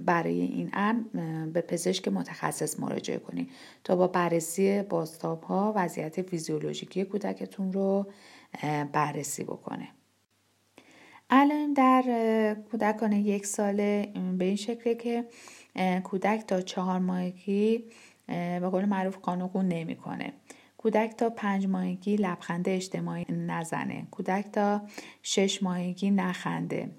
برای 0.04 0.40
این 0.40 0.70
امر 0.72 1.02
به 1.46 1.60
پزشک 1.60 2.08
متخصص 2.08 2.80
مراجعه 2.80 3.18
کنید 3.18 3.50
تا 3.84 3.96
با 3.96 4.06
بررسی 4.06 4.82
بازتاب 4.82 5.42
ها 5.42 5.72
وضعیت 5.76 6.22
فیزیولوژیکی 6.22 7.04
کودکتون 7.04 7.72
رو 7.72 8.06
بررسی 8.92 9.44
بکنه. 9.44 9.88
الان 11.30 11.72
در 11.72 12.56
کودکان 12.70 13.12
یک 13.12 13.46
ساله 13.46 14.12
به 14.38 14.44
این 14.44 14.56
شکله 14.56 14.94
که 14.94 15.24
کودک 16.04 16.44
تا 16.46 16.60
چهار 16.60 16.98
ماهگی 16.98 17.84
به 18.26 18.68
قول 18.70 18.84
معروف 18.84 19.16
قانقون 19.16 19.68
نمی‌کنه. 19.68 20.32
کودک 20.78 21.16
تا 21.16 21.30
پنج 21.30 21.66
ماهگی 21.66 22.16
لبخند 22.16 22.68
اجتماعی 22.68 23.24
نزنه. 23.28 24.06
کودک 24.10 24.46
تا 24.52 24.82
شش 25.22 25.62
ماهگی 25.62 26.10
نخنده. 26.10 26.90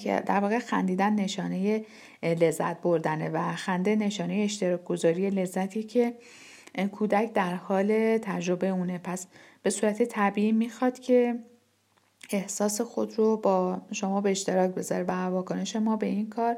که 0.00 0.22
در 0.26 0.40
واقع 0.40 0.58
خندیدن 0.58 1.14
نشانه 1.14 1.84
لذت 2.22 2.80
بردنه 2.80 3.28
و 3.28 3.52
خنده 3.52 3.96
نشانه 3.96 4.34
اشتراک 4.34 4.84
گذاری 4.84 5.30
لذتی 5.30 5.82
که 5.82 6.14
کودک 6.92 7.32
در 7.32 7.54
حال 7.54 8.18
تجربه 8.18 8.68
اونه. 8.68 8.98
پس 8.98 9.26
به 9.62 9.70
صورت 9.70 10.02
طبیعی 10.02 10.52
می‌خواد 10.52 10.98
که 10.98 11.38
احساس 12.30 12.80
خود 12.80 13.18
رو 13.18 13.36
با 13.36 13.82
شما 13.92 14.20
به 14.20 14.30
اشتراک 14.30 14.70
بذاره 14.70 15.04
و 15.04 15.10
واکنش 15.10 15.76
ما 15.76 15.96
به 15.96 16.06
این 16.06 16.28
کار 16.28 16.56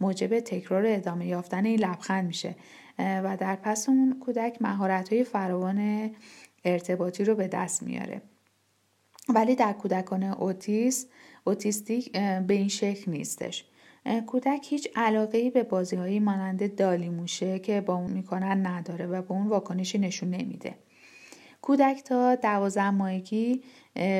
موجب 0.00 0.40
تکرار 0.40 0.86
ادامه 0.86 1.26
یافتن 1.26 1.64
این 1.64 1.80
لبخند 1.80 2.26
میشه. 2.26 2.54
و 2.98 3.36
در 3.40 3.56
پس 3.56 3.88
اون 3.88 4.20
کودک 4.20 4.56
مهارت 4.62 5.12
های 5.12 5.24
فراوان 5.24 6.10
ارتباطی 6.64 7.24
رو 7.24 7.34
به 7.34 7.48
دست 7.48 7.82
میاره. 7.82 8.22
ولی 9.28 9.54
در 9.54 9.72
کودکان 9.72 10.22
اوتیس 10.22 11.06
اوتیستیک 11.44 12.12
به 12.46 12.54
این 12.54 12.68
شکل 12.68 13.10
نیستش. 13.10 13.64
کودک 14.26 14.66
هیچ 14.68 14.88
علاقه 14.96 15.38
ای 15.38 15.50
به 15.50 15.62
بازی 15.62 15.96
هایی 15.96 16.20
مانند 16.20 16.74
دالی 16.74 17.08
موشه 17.08 17.58
که 17.58 17.80
با 17.80 17.94
اون 17.94 18.10
می‌کنن 18.10 18.66
نداره 18.66 19.06
و 19.06 19.22
به 19.22 19.32
اون 19.32 19.46
واکنشی 19.46 19.98
نشون 19.98 20.30
نمیده. 20.30 20.74
کودک 21.62 22.02
تا 22.04 22.34
دوازده 22.34 22.90
ماهگی 22.90 23.62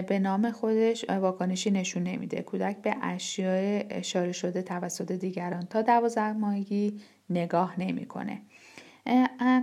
به 0.08 0.18
نام 0.22 0.50
خودش 0.50 1.10
واکنشی 1.10 1.70
نشون 1.70 2.02
نمیده. 2.02 2.42
کودک 2.42 2.76
به 2.76 2.96
اشیاء 3.02 3.82
اشاره 3.90 4.32
شده 4.32 4.62
توسط 4.62 5.12
دیگران 5.12 5.62
تا 5.62 5.82
دوازده 5.82 6.32
ماهگی 6.32 7.00
نگاه 7.30 7.80
نمی‌کنه. 7.80 8.42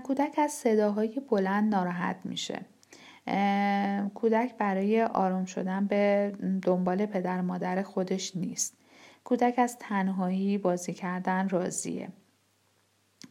کودک 0.03 0.39
از 0.39 0.51
صداهای 0.51 1.21
بلند 1.29 1.75
ناراحت 1.75 2.17
میشه. 2.23 2.59
کودک 4.13 4.57
برای 4.57 5.03
آروم 5.03 5.45
شدن 5.45 5.85
به 5.85 6.31
دنبال 6.61 7.05
پدر 7.05 7.41
مادر 7.41 7.81
خودش 7.81 8.35
نیست. 8.35 8.77
کودک 9.23 9.53
از 9.57 9.77
تنهایی 9.79 10.57
بازی 10.57 10.93
کردن 10.93 11.49
راضیه. 11.49 12.09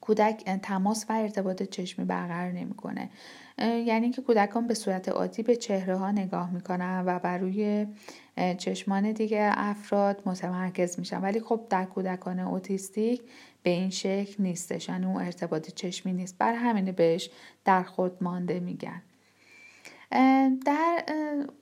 کودک 0.01 0.45
تماس 0.63 1.07
و 1.09 1.13
ارتباط 1.13 1.63
چشمی 1.63 2.05
برقرار 2.05 2.53
نمی‌کنه. 2.53 3.11
یعنی 3.59 4.03
اینکه 4.03 4.23
کودکان 4.23 4.67
به 4.67 4.75
صورت 4.75 5.09
عادی 5.09 5.43
به 5.43 5.57
چهره 5.57 5.97
ها 5.97 6.11
نگاه 6.11 6.51
می‌کنن 6.51 7.03
و 7.07 7.19
بر 7.19 7.39
روی 7.39 7.87
چشمان 8.59 9.13
دیگه 9.13 9.51
افراد 9.53 10.23
متمرکز 10.27 10.99
میشن. 10.99 11.21
ولی 11.21 11.41
خب 11.41 11.61
در 11.71 11.85
کودکان 11.85 12.39
اوتیستیک 12.41 13.23
به 13.63 13.71
این 13.71 13.91
شکل 13.91 14.43
نیستش 14.43 14.91
اون 14.91 15.17
ارتباط 15.17 15.71
چشمی 15.71 16.13
نیست. 16.13 16.39
بر 16.39 16.55
همینه 16.55 16.93
بهش 16.93 17.31
در 17.65 17.83
خود 17.83 18.23
مانده 18.23 18.61
میگن. 18.61 19.03
در 20.67 21.05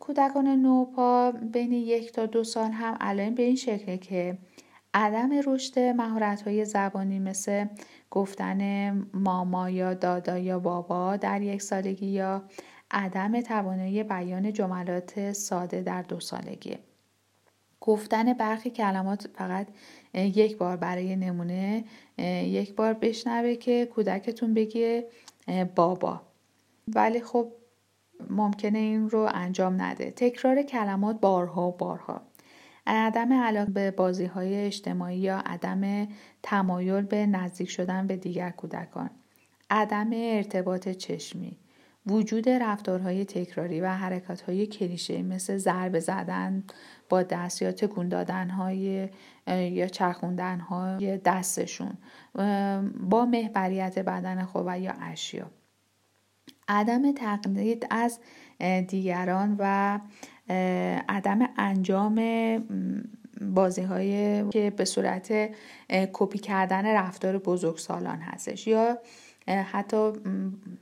کودکان 0.01 0.47
نوپا 0.49 1.33
بین 1.33 1.73
یک 1.73 2.13
تا 2.13 2.27
دو 2.27 2.45
سال 2.45 2.71
هم 2.71 2.97
الان 3.01 3.35
به 3.35 3.43
این 3.43 3.57
شکله 3.57 3.99
که 3.99 4.39
عدم 4.95 5.31
رشد 5.47 5.79
مهارت 5.79 6.43
های 6.43 6.65
زبانی 6.65 7.19
مثل 7.19 7.67
گفتن 8.11 8.91
ماما 9.15 9.71
یا 9.71 9.95
دادا 9.95 10.39
یا 10.39 10.59
بابا 10.59 11.17
در 11.17 11.43
یک 11.43 11.63
سالگی 11.63 12.07
یا 12.07 12.43
عدم 12.91 13.41
توانایی 13.41 14.03
بیان 14.03 14.53
جملات 14.53 15.33
ساده 15.33 15.83
در 15.83 16.03
دو 16.03 16.21
سالگی. 16.21 16.79
گفتن 17.81 18.33
برخی 18.33 18.71
کلمات 18.71 19.27
فقط 19.35 19.67
یک 20.15 20.57
بار 20.57 20.77
برای 20.77 21.17
نمونه 21.17 21.85
یک 22.45 22.75
بار 22.75 22.93
بشنوه 22.93 23.55
که 23.55 23.87
کودکتون 23.87 24.55
بگه 24.55 25.09
بابا. 25.75 26.21
ولی 26.95 27.21
خب 27.21 27.53
ممکنه 28.31 28.79
این 28.79 29.11
رو 29.11 29.29
انجام 29.35 29.83
نده. 29.83 30.11
تکرار 30.11 30.63
کلمات 30.63 31.21
بارها 31.21 31.69
و 31.69 31.77
بارها. 31.77 32.23
عدم 32.87 33.33
علاقه 33.33 33.71
به 33.71 33.91
بازی 33.91 34.25
های 34.25 34.55
اجتماعی 34.55 35.19
یا 35.19 35.39
عدم 35.39 36.09
تمایل 36.43 37.05
به 37.05 37.27
نزدیک 37.27 37.71
شدن 37.71 38.07
به 38.07 38.17
دیگر 38.17 38.51
کودکان. 38.51 39.11
عدم 39.71 40.11
ارتباط 40.13 40.89
چشمی. 40.89 41.57
وجود 42.07 42.49
رفتارهای 42.49 43.25
تکراری 43.25 43.81
و 43.81 43.89
حرکاتهای 43.89 44.67
کلیشه 44.67 45.23
مثل 45.23 45.57
ضربه 45.57 46.01
زدن 46.01 46.65
با 47.09 47.23
دست 47.23 47.63
یا 47.63 47.73
تکون 47.73 48.09
دادن 48.09 48.51
یا 49.49 49.87
چرخوندن 49.87 50.61
های 50.61 51.19
دستشون 51.19 51.93
با 53.01 53.27
محوریت 53.27 53.99
بدن 53.99 54.45
خود 54.45 54.65
و 54.67 54.79
یا 54.79 54.93
اشیا. 55.01 55.51
عدم 56.69 57.13
تقلید 57.13 57.87
از 57.91 58.19
دیگران 58.89 59.57
و 59.59 59.99
عدم 61.09 61.49
انجام 61.57 62.21
بازی 63.41 63.83
های 63.83 64.49
که 64.51 64.71
به 64.77 64.85
صورت 64.85 65.51
کپی 66.13 66.39
کردن 66.39 66.87
رفتار 66.87 67.39
بزرگسالان 67.39 68.19
هستش 68.19 68.67
یا 68.67 68.99
حتی 69.49 70.13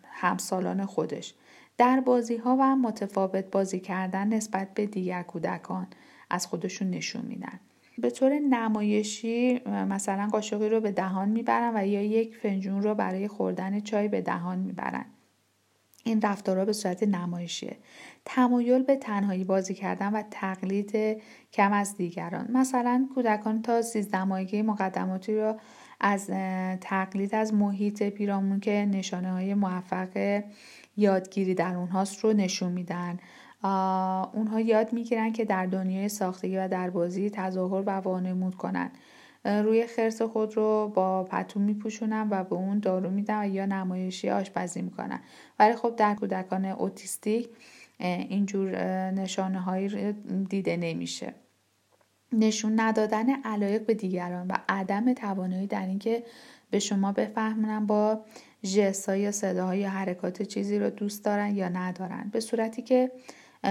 همسالان 0.04 0.86
خودش. 0.86 1.34
در 1.78 2.00
بازی 2.00 2.36
ها 2.36 2.56
و 2.60 2.76
متفاوت 2.76 3.44
بازی 3.44 3.80
کردن 3.80 4.28
نسبت 4.28 4.74
به 4.74 4.86
دیگر 4.86 5.22
کودکان 5.22 5.86
از 6.30 6.46
خودشون 6.46 6.90
نشون 6.90 7.22
میدن. 7.22 7.60
به 7.98 8.10
طور 8.10 8.38
نمایشی 8.38 9.60
مثلا 9.68 10.28
قاشقی 10.32 10.68
رو 10.68 10.80
به 10.80 10.92
دهان 10.92 11.28
می‌برن 11.28 11.72
و 11.76 11.86
یا 11.86 12.02
یک 12.02 12.36
فنجون 12.36 12.82
رو 12.82 12.94
برای 12.94 13.28
خوردن 13.28 13.80
چای 13.80 14.08
به 14.08 14.20
دهان 14.20 14.58
می‌برن. 14.58 15.04
این 16.04 16.20
رفتارها 16.20 16.64
به 16.64 16.72
صورت 16.72 17.02
نمایشیه. 17.02 17.76
تمایل 18.24 18.82
به 18.82 18.96
تنهایی 18.96 19.44
بازی 19.44 19.74
کردن 19.74 20.12
و 20.12 20.22
تقلید 20.30 21.22
کم 21.52 21.72
از 21.72 21.96
دیگران. 21.96 22.46
مثلا 22.52 23.08
کودکان 23.14 23.62
تا 23.62 23.82
سیزده 23.82 24.24
ماهگی 24.24 24.62
مقدماتی 24.62 25.36
رو 25.36 25.56
از 26.00 26.26
تقلید 26.80 27.34
از 27.34 27.54
محیط 27.54 28.02
پیرامون 28.02 28.60
که 28.60 28.88
نشانه 28.92 29.32
های 29.32 29.54
موفق 29.54 30.42
یادگیری 30.96 31.54
در 31.54 31.74
اونهاست 31.74 32.24
رو 32.24 32.32
نشون 32.32 32.72
میدن. 32.72 33.18
اونها 34.32 34.60
یاد 34.60 34.92
می‌گیرن 34.92 35.32
که 35.32 35.44
در 35.44 35.66
دنیای 35.66 36.08
ساختگی 36.08 36.56
و 36.56 36.68
در 36.68 36.90
بازی 36.90 37.30
تظاهر 37.30 37.82
و 37.86 37.90
وانمود 37.90 38.54
کنن. 38.54 38.90
روی 39.44 39.86
خرس 39.86 40.22
خود 40.22 40.56
رو 40.56 40.92
با 40.94 41.24
پتو 41.24 41.60
میپوشونن 41.60 42.28
و 42.30 42.44
به 42.44 42.54
اون 42.54 42.78
دارو 42.78 43.10
میدن 43.10 43.52
یا 43.52 43.66
نمایشی 43.66 44.30
آشپزی 44.30 44.82
می‌کنن. 44.82 45.20
ولی 45.58 45.76
خب 45.76 45.96
در 45.96 46.14
کودکان 46.14 46.64
اوتیستیک 46.64 47.48
اینجور 47.98 48.76
نشانه 49.10 49.60
هایی 49.60 50.12
دیده 50.48 50.76
نمیشه. 50.76 51.34
نشون 52.32 52.80
ندادن 52.80 53.42
علایق 53.42 53.86
به 53.86 53.94
دیگران 53.94 54.46
و 54.46 54.54
عدم 54.68 55.12
توانایی 55.12 55.66
در 55.66 55.86
اینکه 55.86 56.24
به 56.70 56.78
شما 56.78 57.12
بفهمونن 57.12 57.86
با 57.86 58.20
جسا 58.62 59.16
یا 59.16 59.32
صداها 59.32 59.74
یا 59.74 59.90
حرکات 59.90 60.42
چیزی 60.42 60.78
رو 60.78 60.90
دوست 60.90 61.24
دارن 61.24 61.56
یا 61.56 61.68
ندارن. 61.68 62.30
به 62.32 62.40
صورتی 62.40 62.82
که 62.82 63.12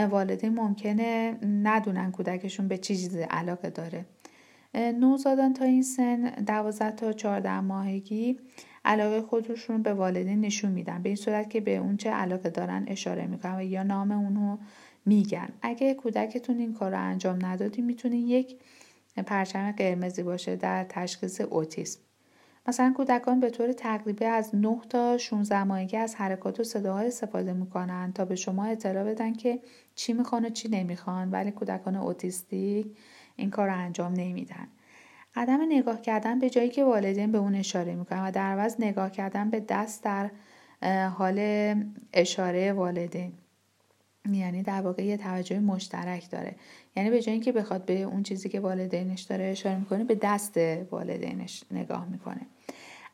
والدین 0.10 0.53
ممکنه 0.53 1.38
ندونن 1.42 2.12
کودکشون 2.12 2.68
به 2.68 2.77
چیزی 2.77 3.22
علاقه 3.22 3.70
داره. 3.70 4.06
نوزادان 4.75 5.53
تا 5.53 5.65
این 5.65 5.84
سن 5.84 6.30
12 6.30 6.92
تا 6.92 7.13
14 7.13 7.60
ماهگی 7.60 8.39
علاقه 8.86 9.22
خودشون 9.22 9.82
به 9.82 9.94
والدین 9.94 10.42
نشون 10.42 10.72
میدن. 10.72 11.01
به 11.01 11.10
این 11.10 11.15
صورت 11.15 11.50
که 11.50 11.62
به 11.62 11.77
اون 11.77 11.98
چه 11.98 12.10
علاقه 12.10 12.50
دارن 12.50 12.86
اشاره 12.88 13.27
می‌کنن 13.27 13.56
و 13.56 13.63
یا 13.63 13.84
نام 13.84 14.12
اونو 14.12 14.58
میگن. 15.06 15.50
اگه 15.62 15.94
کودکتون 15.94 16.58
این 16.58 16.74
کار 16.74 16.92
رو 16.92 17.01
انجام 17.01 17.46
ندادی 17.46 17.82
می‌تونه 17.82 18.18
یک 18.18 18.56
پرچم 19.25 19.72
قرمزی 19.72 20.24
باشه 20.24 20.56
در 20.56 20.86
تشخیص 20.89 21.42
اوتیسم. 21.42 22.00
مثلا 22.68 22.94
کودکان 22.98 23.39
به 23.39 23.50
طور 23.50 23.72
تقریبی 23.72 24.25
از 24.25 24.56
9 24.56 24.77
تا 24.89 25.18
16 25.18 25.63
ماهگی 25.63 25.98
از 25.98 26.15
حرکات 26.15 26.60
و 26.60 26.63
صداها 26.63 27.00
استفاده 27.00 27.53
می‌کنن 27.53 28.12
تا 28.15 28.25
به 28.25 28.36
شما 28.36 28.65
اطلاع 28.65 29.03
بدن 29.03 29.34
که 29.34 29.60
چی 29.96 30.13
می‌خوان 30.13 30.46
و 30.46 30.50
چی 30.50 30.70
نمی‌خوان. 30.70 31.32
ولی 31.32 31.51
کودکان 31.51 31.96
اوتیستیک 31.96 32.88
این 33.36 33.50
کار 33.50 33.68
رو 33.68 33.78
انجام 33.78 34.13
نمیدن. 34.13 34.68
عدم 35.36 35.60
نگاه 35.70 36.02
کردن 36.02 36.40
به 36.40 36.50
جایی 36.50 36.70
که 36.70 36.84
والدین 36.84 37.32
به 37.32 37.38
اون 37.38 37.56
اشاره 37.56 37.96
می‌کنن 37.96 38.28
و 38.28 38.32
در 38.32 38.52
عوض 38.52 38.75
نگاه 38.80 39.12
کردن 39.12 39.50
به 39.50 39.60
دست 39.60 40.04
در 40.04 40.30
حال 41.08 41.40
اشاره 42.13 42.74
والدین. 42.74 43.34
یعنی 44.32 44.63
در 44.63 44.82
واقع 44.82 45.04
یه 45.04 45.18
توجه 45.18 45.60
مشترک 45.60 46.30
داره. 46.30 46.56
یعنی 46.96 47.10
به 47.10 47.22
جای 47.22 47.34
اینکه 47.34 47.52
بخواد 47.52 47.86
به 47.86 48.02
اون 48.02 48.24
چیزی 48.24 48.50
که 48.50 48.60
والدینش 48.60 49.22
داره 49.22 49.44
اشاره 49.46 49.78
می‌کنه 49.78 50.04
به 50.04 50.16
دست 50.16 50.58
والدینش 50.92 51.63
نگاه 51.72 52.06
می‌کنه. 52.06 52.42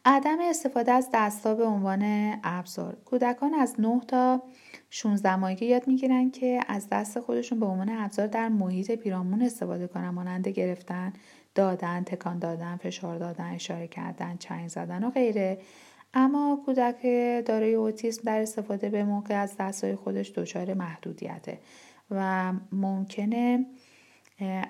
عدم 0.06 0.38
استفاده 0.42 0.92
از 0.92 1.10
دستها 1.14 1.56
به 1.56 1.66
عنوان 1.66 2.34
ابزار. 2.44 2.98
کودکان 3.06 3.54
از 3.54 3.76
9 3.80 4.02
تا 4.08 4.42
16 4.89 5.36
ماهگی 5.36 5.65
یاد 5.65 5.88
می‌گیرن 5.88 6.31
که 6.31 6.60
از 6.67 6.88
دست 6.91 7.19
خودشون 7.19 7.60
به 7.60 7.65
عنوان 7.65 7.89
ابزار 7.89 8.27
در 8.27 8.50
محیط 8.50 8.91
پیرامون 8.91 9.41
استفاده 9.41 9.88
کنن 9.88 10.10
مانند 10.10 10.48
گرفتن 10.48 11.13
دادن 11.55 12.03
تکان 12.03 12.39
دادن 12.39 12.75
فشار 12.75 13.17
دادن 13.17 13.51
اشاره 13.53 13.88
کردن 13.88 14.38
چنگ 14.38 14.67
زدن 14.67 15.03
و 15.03 15.10
غیره. 15.10 15.60
اما 16.13 16.62
کودک 16.65 17.01
دارای 17.46 17.74
اوتیسم 17.74 18.22
در 18.25 18.41
استفاده 18.41 18.89
به 18.89 19.03
موقع 19.03 19.41
از 19.41 19.55
دستهای 19.60 19.96
خودش 19.96 20.31
دچار 20.31 20.74
محدودیته 20.74 21.60
و 22.12 22.53
ممکنه 22.72 23.65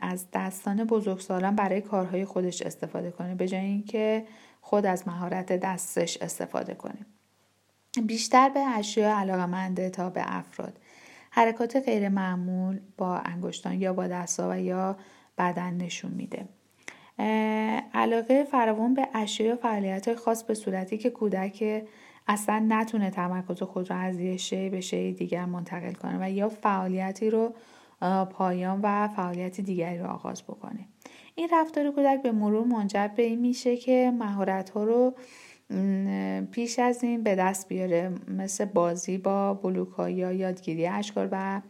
از 0.01 0.25
دستان 0.33 0.83
بزرگسالان 0.83 1.55
برای 1.55 1.81
کارهای 1.81 2.25
خودش 2.25 2.61
استفاده 2.61 3.11
کنه 3.11 3.35
به 3.35 3.47
جای 3.47 3.65
اینکه 3.65 4.25
خود 4.61 4.85
از 4.85 5.07
مهارت 5.07 5.53
دستش 5.53 6.17
استفاده 6.17 6.73
کنه. 6.73 7.05
بیشتر 7.98 8.50
به 8.50 8.60
اشیا 8.60 9.17
علاقمنده 9.17 9.89
تا 9.89 10.10
به 10.10 10.22
افراد. 10.25 10.77
حرکات 11.31 11.75
غیر 11.75 12.10
معمول 12.10 12.79
با 12.98 13.17
انگشتان 13.17 13.81
یا 13.81 13.93
با 13.93 14.08
دستا 14.08 14.50
و 14.50 14.60
یا 14.60 14.98
بدن 15.38 15.74
نشون 15.74 16.12
میده. 16.12 16.48
علاقه 17.93 18.43
فراوان 18.43 18.93
به 18.93 19.08
اشیا 19.13 19.53
و 19.53 19.55
فعالیت 19.55 20.15
خاص 20.15 20.43
به 20.43 20.53
صورتی 20.53 20.98
که 20.98 21.10
کودک 21.10 21.84
اصلا 22.27 22.65
نتونه 22.67 23.10
تمرکز 23.10 23.63
خود 23.63 23.89
رو 23.89 23.98
از 23.98 24.19
یه 24.19 24.38
شی 24.38 24.69
به 24.69 24.81
شی 24.81 25.13
دیگر 25.13 25.46
منتقل 25.46 25.93
کنه 25.93 26.17
و 26.22 26.31
یا 26.31 26.50
فعالیتی 26.50 27.29
رو 27.29 27.53
پایان 28.25 28.79
و 28.84 29.08
فعالیت 29.08 29.62
دیگری 29.62 29.98
رو 29.98 30.08
آغاز 30.08 30.43
بکنه. 30.43 30.88
این 31.36 31.50
رفتار 31.51 31.91
کودک 31.91 32.22
به 32.22 32.31
مرور 32.31 32.67
منجر 32.67 33.08
به 33.08 33.24
این 33.24 33.39
میشه 33.39 33.77
که 33.77 34.13
مهارت 34.19 34.69
ها 34.69 34.84
رو 34.84 35.13
پیش 36.51 36.79
از 36.79 37.03
این 37.03 37.23
به 37.23 37.35
دست 37.35 37.67
بیاره 37.67 38.11
مثل 38.27 38.65
بازی 38.65 39.17
با 39.17 39.53
بلوک 39.53 39.89
ها 39.89 40.09
یا 40.09 40.31
یادگیری 40.31 40.88
اشکال 40.88 41.27
و 41.31 41.61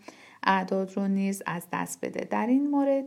اعداد 0.43 0.97
رو 0.97 1.07
نیز 1.07 1.43
از 1.45 1.67
دست 1.73 2.05
بده. 2.05 2.27
در 2.31 2.47
این 2.47 2.69
مورد 2.69 3.05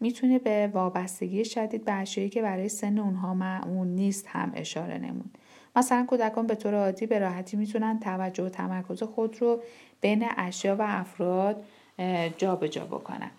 می‌تونه 0.00 0.38
به 0.38 0.70
وابستگی 0.72 1.44
شدید 1.44 1.84
به 1.84 1.92
اشیایی 1.92 2.30
که 2.30 2.42
برای 2.42 2.68
سن 2.68 2.98
اونها 2.98 3.34
معمول 3.34 3.88
نیست 3.88 4.26
هم 4.28 4.52
اشاره 4.54 4.98
نمود. 4.98 5.38
مثلا 5.76 6.06
کودکان 6.08 6.46
به 6.46 6.54
طور 6.54 6.74
عادی 6.74 7.06
به 7.06 7.18
راحتی 7.18 7.56
می‌تونن 7.56 7.98
توجه 7.98 8.44
و 8.44 8.48
تمرکز 8.48 9.02
خود 9.02 9.42
رو 9.42 9.62
بین 10.00 10.26
اشیا 10.36 10.76
و 10.76 10.82
افراد 10.82 11.64
جابجا 12.36 12.68
جا 12.68 12.84
بکنن. 12.84 13.30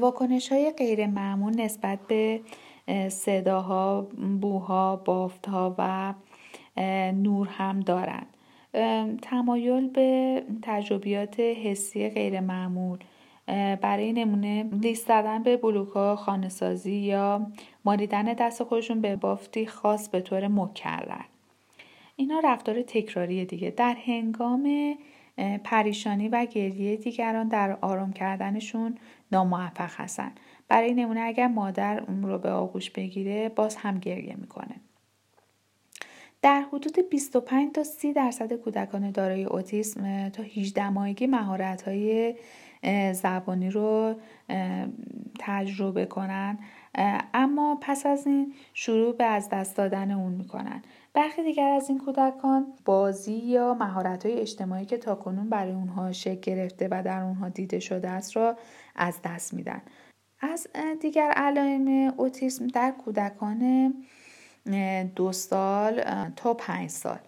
واکنش 0.00 0.52
های 0.52 0.70
غیر 0.70 1.06
معمول 1.06 1.60
نسبت 1.60 1.98
به 2.08 2.40
صداها، 3.08 4.08
بوها، 4.40 4.96
بافتها 4.96 5.74
و 5.78 6.14
نور 7.12 7.48
هم 7.48 7.80
دارند. 7.80 8.26
تمایل 9.22 9.88
به 9.88 10.42
تجربیات 10.62 11.40
حسی 11.40 12.08
غیر 12.08 12.40
معمول 12.40 12.98
برای 13.80 14.12
نمونه 14.12 14.62
لیست 14.72 15.08
زدن 15.08 15.42
به 15.42 15.56
بلوک 15.56 15.88
ها 15.88 16.16
خانه 16.16 16.48
سازی 16.48 16.92
یا 16.94 17.46
مالیدن 17.84 18.24
دست 18.24 18.62
خودشون 18.64 19.00
به 19.00 19.16
بافتی 19.16 19.66
خاص 19.66 20.08
به 20.08 20.20
طور 20.20 20.48
مکرر. 20.48 21.24
اینا 22.16 22.40
رفتار 22.44 22.82
تکراری 22.82 23.44
دیگه. 23.44 23.70
در 23.70 23.96
هنگام 24.06 24.94
پریشانی 25.64 26.28
و 26.28 26.44
گریه 26.44 26.96
دیگران 26.96 27.48
در 27.48 27.78
آرام 27.80 28.12
کردنشون 28.12 28.94
ناموفق 29.34 29.90
هستن. 30.00 30.32
برای 30.68 30.94
نمونه 30.94 31.20
اگر 31.20 31.46
مادر 31.48 32.00
اون 32.00 32.22
رو 32.22 32.38
به 32.38 32.50
آغوش 32.50 32.90
بگیره 32.90 33.48
باز 33.48 33.76
هم 33.76 33.98
گریه 33.98 34.36
می‌کنه. 34.36 34.74
در 36.42 36.60
حدود 36.72 37.08
25 37.10 37.72
تا 37.72 37.84
30 37.84 38.12
درصد 38.12 38.52
کودکان 38.52 39.10
دارای 39.10 39.44
اوتیسم 39.44 40.28
تا 40.28 40.42
18 40.42 40.90
ماهگی 40.90 41.26
مهارت 41.26 41.82
های 41.82 42.34
زبانی 43.12 43.70
رو 43.70 44.14
تجربه 45.38 46.06
کنن. 46.06 46.58
اما 47.34 47.78
پس 47.80 48.06
از 48.06 48.26
این 48.26 48.54
شروع 48.74 49.16
به 49.16 49.24
از 49.24 49.48
دست 49.48 49.76
دادن 49.76 50.10
اون 50.10 50.32
می‌کنن. 50.32 50.82
برخی 51.14 51.42
دیگر 51.42 51.68
از 51.68 51.88
این 51.88 51.98
کودکان 51.98 52.66
بازی 52.84 53.32
یا 53.32 53.74
مهارت 53.74 54.26
های 54.26 54.40
اجتماعی 54.40 54.86
که 54.86 54.98
تاکنون 54.98 55.48
برای 55.48 55.72
اونها 55.72 56.12
شکل 56.12 56.40
گرفته 56.40 56.88
و 56.90 57.02
در 57.04 57.22
اونها 57.22 57.48
دیده 57.48 57.80
شده 57.80 58.08
است 58.08 58.36
را 58.36 58.56
از 58.96 59.18
دست 59.24 59.54
میدن. 59.54 59.82
از 60.40 60.66
دیگر 61.00 61.30
علائم 61.36 62.14
اوتیسم 62.16 62.66
در 62.66 62.90
کودکان 62.90 63.94
دو 65.16 65.32
سال 65.32 66.02
تا 66.36 66.54
پنج 66.54 66.90
سال. 66.90 67.18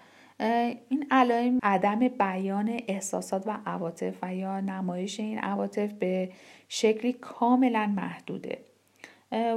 این 0.88 1.07
علائم 1.11 1.59
عدم 1.62 2.09
بیان 2.09 2.81
احساسات 2.88 3.46
و 3.46 3.59
عواطف 3.66 4.14
و 4.22 4.35
یا 4.35 4.61
نمایش 4.61 5.20
این 5.20 5.38
عواطف 5.38 5.92
به 5.92 6.33
شکلی 6.68 7.12
کاملا 7.12 7.92
محدوده. 7.96 8.59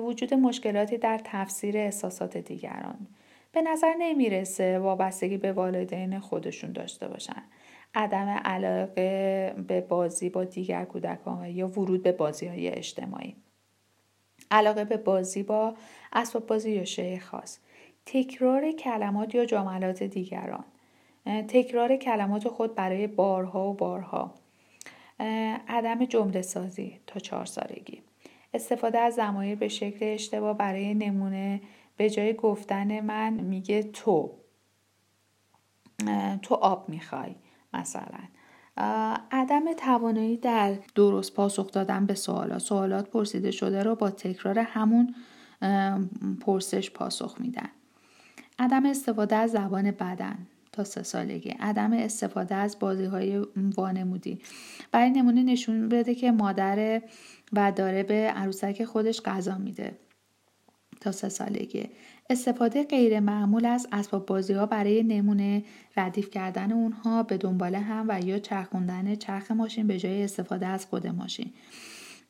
وجود 0.03 0.33
مشکلاتی 0.33 0.97
در 0.97 1.21
تفسیر 1.23 1.77
احساسات 1.77 2.37
دیگران. 2.37 3.07
به 3.51 3.61
نظر 3.61 3.93
نمی‌رسه 3.99 4.79
وابستگی 4.79 5.37
به 5.37 5.51
والدین 5.51 6.19
خودشون 6.19 6.71
داشته 6.71 7.07
باشن. 7.07 7.43
عدم 7.95 8.27
علاقه 8.45 9.55
به 9.67 9.81
بازی 9.81 10.29
با 10.29 10.43
دیگر 10.43 10.85
کودکان 10.85 11.45
یا 11.45 11.67
ورود 11.67 12.03
به 12.03 12.11
بازی 12.11 12.47
های 12.47 12.69
اجتماعی. 12.69 13.35
علاقه 14.51 14.85
به 14.85 14.97
بازی 14.97 15.43
با 15.43 15.73
اسباب 16.13 16.45
بازی 16.45 16.71
یا 16.71 16.85
شی 16.85 17.19
خاص. 17.19 17.59
تکرار 18.05 18.71
کلمات 18.71 19.35
یا 19.35 19.45
جملات 19.45 20.03
دیگران. 20.03 20.65
تکرار 21.25 21.95
کلمات 21.95 22.47
خود 22.47 22.75
برای 22.75 23.07
بارها 23.07 23.69
و 23.69 23.73
بارها. 23.73 24.33
عدم 25.67 26.05
جمله 26.05 26.41
سازی 26.41 26.99
تا 27.07 27.19
چهار 27.19 27.45
سالگی. 27.45 28.01
استفاده 28.53 28.99
از 28.99 29.15
زمایر 29.15 29.55
به 29.55 29.67
شکل 29.67 30.05
اشتباه 30.13 30.57
برای 30.57 30.93
نمونه 30.93 31.61
به 31.97 32.09
جای 32.09 32.33
گفتن 32.33 32.99
من 32.99 33.33
میگه 33.33 33.83
تو. 33.83 34.31
تو 36.41 36.55
آب 36.55 36.89
می‌خوای 36.89 37.35
مثلا. 37.73 38.19
عدم 39.31 39.73
توانایی 39.73 40.37
در 40.37 40.75
درست 40.95 41.33
پاسخ 41.33 41.71
دادن 41.71 42.05
به 42.05 42.13
سوالات. 42.13 42.59
سوالات 42.59 43.09
پرسیده 43.09 43.51
شده 43.51 43.83
رو 43.83 43.95
با 43.95 44.09
تکرار 44.09 44.59
همون 44.59 45.15
پرسش 46.41 46.91
پاسخ 46.91 47.35
میدن. 47.39 47.69
عدم 48.59 48.85
استفاده 48.85 49.35
از 49.35 49.51
زبان 49.51 49.91
بدن. 49.91 50.47
تا 50.79 50.83
سه 50.83 51.03
سالگی. 51.03 51.49
عدم 51.49 51.93
استفاده 51.93 52.55
از 52.55 52.79
بازی 52.79 53.05
های 53.05 53.45
وانمودی. 53.77 54.39
برای 54.91 55.09
نمونه 55.09 55.43
نشون 55.43 55.89
بده 55.89 56.15
که 56.15 56.31
مادر 56.31 57.01
و 57.53 57.71
داره 57.71 58.03
به 58.03 58.13
عروسک 58.13 58.83
خودش 58.83 59.21
غذا 59.21 59.57
میده 59.57 59.97
تا 61.01 61.11
سه 61.11 61.29
سالگی. 61.29 61.89
استفاده 62.29 62.83
غیر 62.83 63.19
معمول 63.19 63.65
از 63.65 63.87
اسباب 63.91 64.25
بازی 64.25 64.53
ها 64.53 64.65
برای 64.65 65.03
نمونه 65.03 65.63
ردیف 65.97 66.29
کردن 66.29 66.71
اونها 66.71 67.23
به 67.23 67.37
دنبال 67.37 67.75
هم 67.75 68.05
و 68.09 68.21
یا 68.21 68.39
چرخوندن 68.39 69.15
چرخ 69.15 69.51
ماشین 69.51 69.87
به 69.87 69.99
جای 69.99 70.23
استفاده 70.23 70.67
از 70.67 70.85
خود 70.85 71.07
ماشین. 71.07 71.53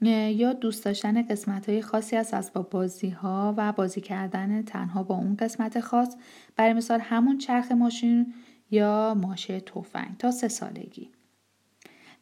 یا 0.07 0.53
دوست 0.53 0.85
داشتن 0.85 1.27
قسمت 1.27 1.69
های 1.69 1.81
خاصی 1.81 2.15
از 2.15 2.33
اسباب 2.33 2.69
بازی 2.69 3.09
ها 3.09 3.53
و 3.57 3.71
بازی 3.71 4.01
کردن 4.01 4.61
تنها 4.61 5.03
با 5.03 5.15
اون 5.15 5.35
قسمت 5.35 5.79
خاص 5.79 6.15
برای 6.55 6.73
مثال 6.73 6.99
همون 6.99 7.37
چرخ 7.37 7.71
ماشین 7.71 8.33
یا 8.71 9.13
ماشه 9.13 9.59
تفنگ 9.59 10.17
تا 10.19 10.31
سه 10.31 10.47
سالگی. 10.47 11.09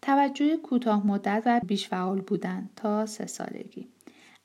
توجه 0.01 0.57
کوتاه 0.57 1.07
مدت 1.07 1.43
و 1.45 1.61
بیش 1.67 1.87
فعال 1.87 2.21
بودن 2.21 2.69
تا 2.75 3.05
سه 3.05 3.25
سالگی. 3.25 3.87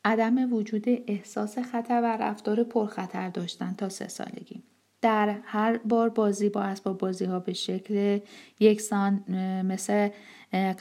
عدم 0.05 0.53
وجود 0.53 0.85
احساس 0.87 1.59
خطر 1.59 2.01
و 2.01 2.07
رفتار 2.16 2.64
پرخطر 2.64 3.29
داشتن 3.29 3.75
تا 3.75 3.88
سه 3.88 4.09
سالگی. 4.09 4.62
در 5.03 5.38
هر 5.45 5.77
بار 5.77 6.09
بازی 6.09 6.49
با 6.49 6.62
اسباب 6.62 6.99
بازی 6.99 7.25
ها 7.25 7.38
به 7.38 7.53
شکل 7.53 8.19
یکسان 8.61 9.25
مثل 9.67 10.09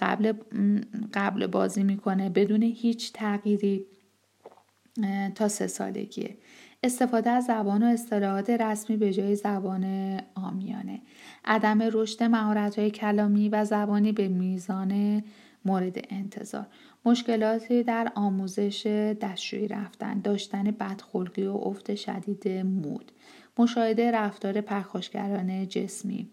قبل, 0.01 0.33
قبل 1.13 1.47
بازی 1.47 1.83
می‌کنه 1.83 2.29
بدون 2.29 2.63
هیچ 2.63 3.13
تغییری 3.13 3.85
تا 5.35 5.47
سه 5.47 5.67
سالگیه. 5.67 6.37
استفاده 6.83 7.29
از 7.29 7.45
زبان 7.45 7.83
و 7.83 7.85
اصطلاحات 7.85 8.49
رسمی 8.49 8.97
به 8.97 9.13
جای 9.13 9.35
زبان 9.35 9.85
آمیانه 10.35 11.01
عدم 11.45 11.81
رشد 11.81 12.23
مهارت 12.23 12.79
های 12.79 12.91
کلامی 12.91 13.49
و 13.49 13.65
زبانی 13.65 14.11
به 14.11 14.27
میزان 14.27 15.23
مورد 15.65 15.97
انتظار. 16.09 16.67
مشکلاتی 17.05 17.83
در 17.83 18.11
آموزش 18.15 18.87
دستشویی 19.21 19.67
رفتن 19.67 20.19
داشتن 20.19 20.63
بدخلقی 20.63 21.45
و 21.47 21.55
افت 21.55 21.95
شدید 21.95 22.47
مود. 22.47 23.11
مشاهده 23.57 24.11
رفتار 24.11 24.61
پرخاشگرانه 24.61 25.65
جسمی 25.65 26.29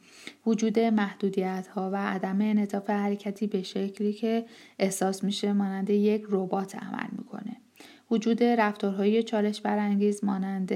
وجود 0.46 0.78
محدودیت 0.78 1.66
ها 1.66 1.90
و 1.92 1.96
عدم 1.96 2.40
انعطاف 2.40 2.90
حرکتی 2.90 3.46
به 3.46 3.62
شکلی 3.62 4.12
که 4.12 4.44
احساس 4.78 5.24
میشه 5.24 5.52
مانند 5.52 5.90
یک 5.90 6.24
ربات 6.28 6.76
عمل 6.76 7.09
می‌کنه. 7.18 7.57
وجود 8.11 8.42
رفتارهای 8.42 9.22
چالش 9.22 9.61
برانگیز 9.61 10.24
مانند 10.24 10.72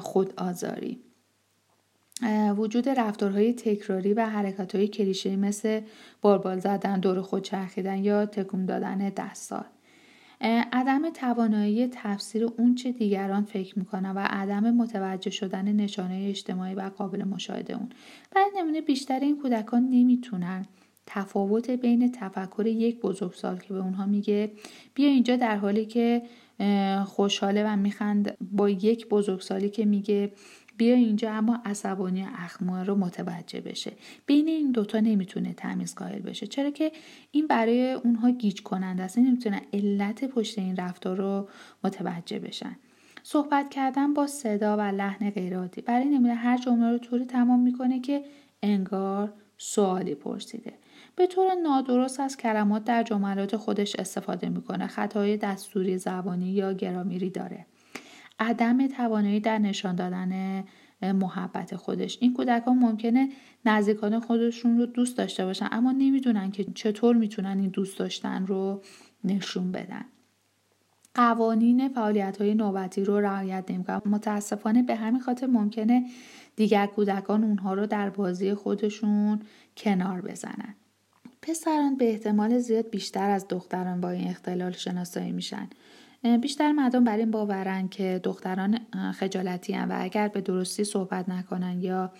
خودآزاری. 0.00 1.00
وجود 2.56 2.88
رفتارهای 2.88 3.52
تکراری 3.52 4.14
و 4.14 4.26
حرکتهای 4.26 4.88
کلیشه‌ای 4.88 5.36
مثل 5.36 5.80
باربال 6.20 6.58
زدن 6.58 7.00
دور 7.00 7.22
خود 7.22 7.42
چرخیدن 7.42 8.04
یا 8.04 8.26
تکون 8.26 8.66
دادن 8.66 8.98
دستار 8.98 9.66
عدم 10.40 11.10
توانایی 11.10 11.88
تفسیر 11.92 12.44
اونچه 12.44 12.92
دیگران 12.92 13.44
فکر 13.44 13.78
می‌کنن 13.78 14.10
و 14.10 14.18
عدم 14.18 14.70
متوجه 14.70 15.30
شدن 15.30 15.72
نشانه 15.72 16.26
اجتماعی 16.28 16.74
و 16.74 16.90
قابل 16.96 17.24
مشاهده 17.24 17.74
اون. 17.74 17.88
برای 18.34 18.50
نمونه 18.56 18.80
بیشتر 18.80 19.20
این 19.20 19.38
کودکان 19.42 19.82
نمی‌تونن. 19.90 20.66
تفاوت 21.06 21.70
بین 21.70 22.12
تفکر 22.12 22.66
یک 22.66 23.00
بزرگسال 23.00 23.58
که 23.58 23.74
به 23.74 23.80
اونها 23.80 24.06
میگه 24.06 24.52
بیا 24.94 25.08
اینجا 25.08 25.36
در 25.36 25.56
حالی 25.56 25.86
که 25.86 26.22
خوشحاله 27.04 27.64
و 27.64 27.76
میخند 27.76 28.36
با 28.40 28.70
یک 28.70 29.08
بزرگسالی 29.08 29.70
که 29.70 29.84
میگه 29.84 30.32
بیا 30.80 30.94
اینجا 30.94 31.32
اما 31.32 31.60
عصبانی 31.64 32.22
اخموه 32.22 32.82
رو 32.82 32.94
متوجه 32.94 33.60
بشه. 33.60 33.92
بین 34.26 34.48
این 34.48 34.72
دوتا 34.72 35.00
نمی‌تونه 35.00 35.52
تمیز 35.52 35.94
قائل 35.94 36.18
بشه. 36.18 36.46
چرا 36.46 36.70
که 36.70 36.92
این 37.30 37.46
برای 37.46 37.92
اونها 37.92 38.30
گیج 38.30 38.62
کننده 38.62 39.02
است 39.02 39.18
نمی‌تونه 39.18 39.62
علت 39.72 40.24
پشت 40.24 40.58
این 40.58 40.76
رفتار 40.76 41.16
رو 41.16 41.48
متوجه 41.84 42.38
بشن. 42.38 42.76
صحبت 43.22 43.70
کردن 43.70 44.14
با 44.14 44.26
صدا 44.26 44.76
و 44.76 44.80
لحن 44.80 45.30
غیرعادی. 45.30 45.80
برای 45.80 46.04
نمونه 46.04 46.34
هر 46.34 46.58
جمله 46.58 46.90
رو 46.90 46.98
طوری 46.98 47.24
تمام 47.24 47.60
می‌کنه 47.60 48.00
که 48.00 48.24
انگار 48.62 49.32
سوالی 49.58 50.14
پرسیده. 50.14 50.72
به 51.16 51.26
طور 51.26 51.54
نادرست 51.54 52.20
از 52.20 52.36
کلمات 52.36 52.84
در 52.84 53.02
جملات 53.02 53.56
خودش 53.56 53.96
استفاده 53.96 54.48
می‌کنه. 54.48 54.86
خطای 54.86 55.36
دستوری 55.36 55.98
زبانی 55.98 56.50
یا 56.50 56.72
گرامیری 56.72 57.30
داره. 57.30 57.66
عدم 58.40 58.86
توانایی 58.86 59.40
در 59.40 59.58
نشان 59.58 59.94
دادن 59.94 60.64
محبت 61.02 61.76
خودش. 61.76 62.18
این 62.20 62.34
کودکان 62.34 62.78
ممکنه 62.78 63.28
نزدیکان 63.64 64.20
خودشون 64.20 64.78
رو 64.78 64.86
دوست 64.86 65.18
داشته 65.18 65.44
باشن 65.44 65.68
اما 65.72 65.92
نمی‌دونن 65.92 66.50
که 66.50 66.64
چطور 66.74 67.16
می‌تونن 67.16 67.58
این 67.58 67.68
دوست 67.68 67.98
داشتن 67.98 68.46
رو 68.46 68.82
نشون 69.24 69.72
بدن. 69.72 70.04
قوانین 71.14 71.88
فعالیت 71.88 72.40
های 72.40 72.54
نوبتی 72.54 73.04
رو 73.04 73.20
رعایت 73.20 73.70
نمی‌کنن. 73.70 74.00
متاسفانه 74.06 74.82
به 74.82 74.96
همین 74.96 75.20
خاطر 75.20 75.46
ممکنه 75.46 76.04
دیگر 76.56 76.86
کودکان 76.86 77.44
اونها 77.44 77.74
رو 77.74 77.86
در 77.86 78.10
بازی 78.10 78.54
خودشون 78.54 79.40
کنار 79.76 80.20
بزنن. 80.20 80.74
پسران 81.42 81.96
به 81.96 82.10
احتمال 82.10 82.58
زیاد 82.58 82.90
بیشتر 82.90 83.30
از 83.30 83.48
دختران 83.48 84.00
با 84.00 84.10
این 84.10 84.28
اختلال 84.28 84.72
شناسایی 84.72 85.32
میشن. 85.32 85.68
بیشتر 86.40 86.72
مردم 86.72 87.04
بر 87.04 87.16
این 87.16 87.30
باورن 87.30 87.88
که 87.88 88.20
دختران 88.24 88.78
خجالتی 89.12 89.72
و 89.74 89.96
اگر 89.98 90.28
به 90.28 90.40
درستی 90.40 90.84
صحبت 90.84 91.28
نکنن 91.28 91.80
یا 91.80 92.12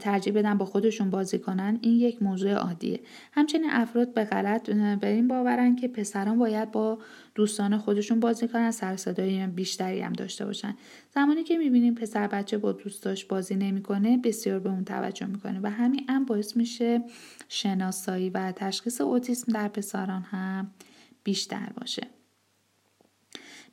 ترجیح 0.00 0.32
بدن 0.32 0.58
با 0.58 0.64
خودشون 0.64 1.10
بازی 1.10 1.38
کنن 1.38 1.78
این 1.82 1.94
یک 1.94 2.22
موضوع 2.22 2.52
عادیه. 2.52 3.00
همچنین 3.32 3.70
افراد 3.70 4.14
به 4.14 4.24
غلط 4.24 4.70
به 4.70 5.08
این 5.08 5.28
باورن 5.28 5.76
که 5.76 5.88
پسران 5.88 6.38
باید 6.38 6.70
با 6.70 6.98
دوستان 7.34 7.78
خودشون 7.78 8.20
بازی 8.20 8.48
کنن 8.48 8.70
سر 8.70 8.96
صدای 8.96 9.46
بیشتری 9.46 10.00
هم 10.00 10.12
داشته 10.12 10.44
باشن. 10.44 10.74
زمانی 11.14 11.42
که 11.42 11.58
می‌بینیم 11.58 11.94
پسر 11.94 12.26
بچه 12.26 12.58
با 12.58 12.72
دوستاش 12.72 13.24
بازی 13.24 13.56
نمی‌کنه 13.56 14.18
بسیار 14.18 14.58
به 14.58 14.68
اون 14.68 14.84
توجه 14.84 15.26
می‌کنه 15.26 15.60
و 15.62 15.70
همین 15.70 16.06
هم 16.08 16.24
باعث 16.24 16.56
میشه 16.56 17.02
شناسایی 17.48 18.30
و 18.30 18.52
تشخیص 18.52 19.00
اوتیسم 19.00 19.52
در 19.52 19.68
پسران 19.68 20.22
هم 20.22 20.70
بیشتر 21.24 21.68
باشه. 21.80 22.06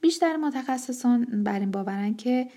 بیشتر 0.02 0.38
متخصصان 0.38 1.44
بر 1.44 1.60
این 1.60 1.72
باورن 1.72 2.14
که 2.14 2.48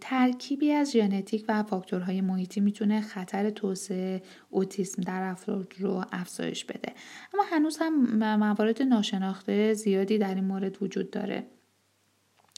ترکیبی 0.00 0.72
از 0.72 0.92
ژنتیک 0.92 1.44
و 1.48 1.62
فاکتورهای 1.62 2.20
محیطی 2.20 2.60
می‌تونه 2.60 3.00
خطر 3.00 3.50
توسعه 3.50 4.22
اوتیسم 4.50 5.02
در 5.02 5.22
افراد 5.22 5.72
رو 5.78 6.04
افزایش 6.12 6.64
بده. 6.64 6.92
اما 7.34 7.42
هنوز 7.50 7.78
هم 7.80 8.16
موارد 8.36 8.82
ناشناخته 8.82 9.74
زیادی 9.74 10.18
در 10.18 10.34
این 10.34 10.44
مورد 10.44 10.82
وجود 10.82 11.10
داره. 11.10 11.46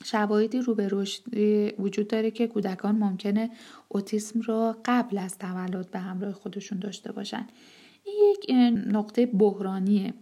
شواهدی 0.05 0.59
رو 0.59 0.75
به 0.75 0.89
رشد 0.91 1.23
وجود 1.79 2.09
داره 2.09 2.31
که 2.31 2.47
کودکان 2.47 2.95
ممکنه 2.95 3.51
اوتیسم 3.89 4.41
رو 4.41 4.75
قبل 4.85 5.19
از 5.19 5.39
تولد 5.39 5.91
به 5.91 5.99
همراه 5.99 6.33
خودشون 6.33 6.79
داشته 6.79 7.13
باشن. 7.13 7.47
این 8.05 8.17
یک 8.31 8.51
نقطه 8.95 9.27
بحرانیه. 9.27 10.15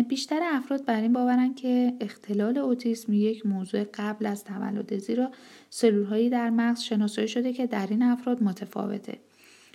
بیشتر 0.00 0.40
افراد 0.42 0.84
بر 0.84 1.00
این 1.00 1.12
باورن 1.12 1.54
که 1.54 1.92
اختلال 2.00 2.58
اوتیسم 2.58 3.12
یک 3.12 3.46
موضوع 3.46 3.84
قبل 3.94 4.26
از 4.26 4.44
تولد 4.44 4.98
زیرا 4.98 5.30
سلول 5.70 6.04
هایی 6.04 6.30
در 6.30 6.50
مغز 6.50 6.80
شناسایی 6.80 7.28
شده 7.28 7.52
که 7.52 7.66
در 7.66 7.86
این 7.90 8.02
افراد 8.02 8.42
متفاوته. 8.42 9.18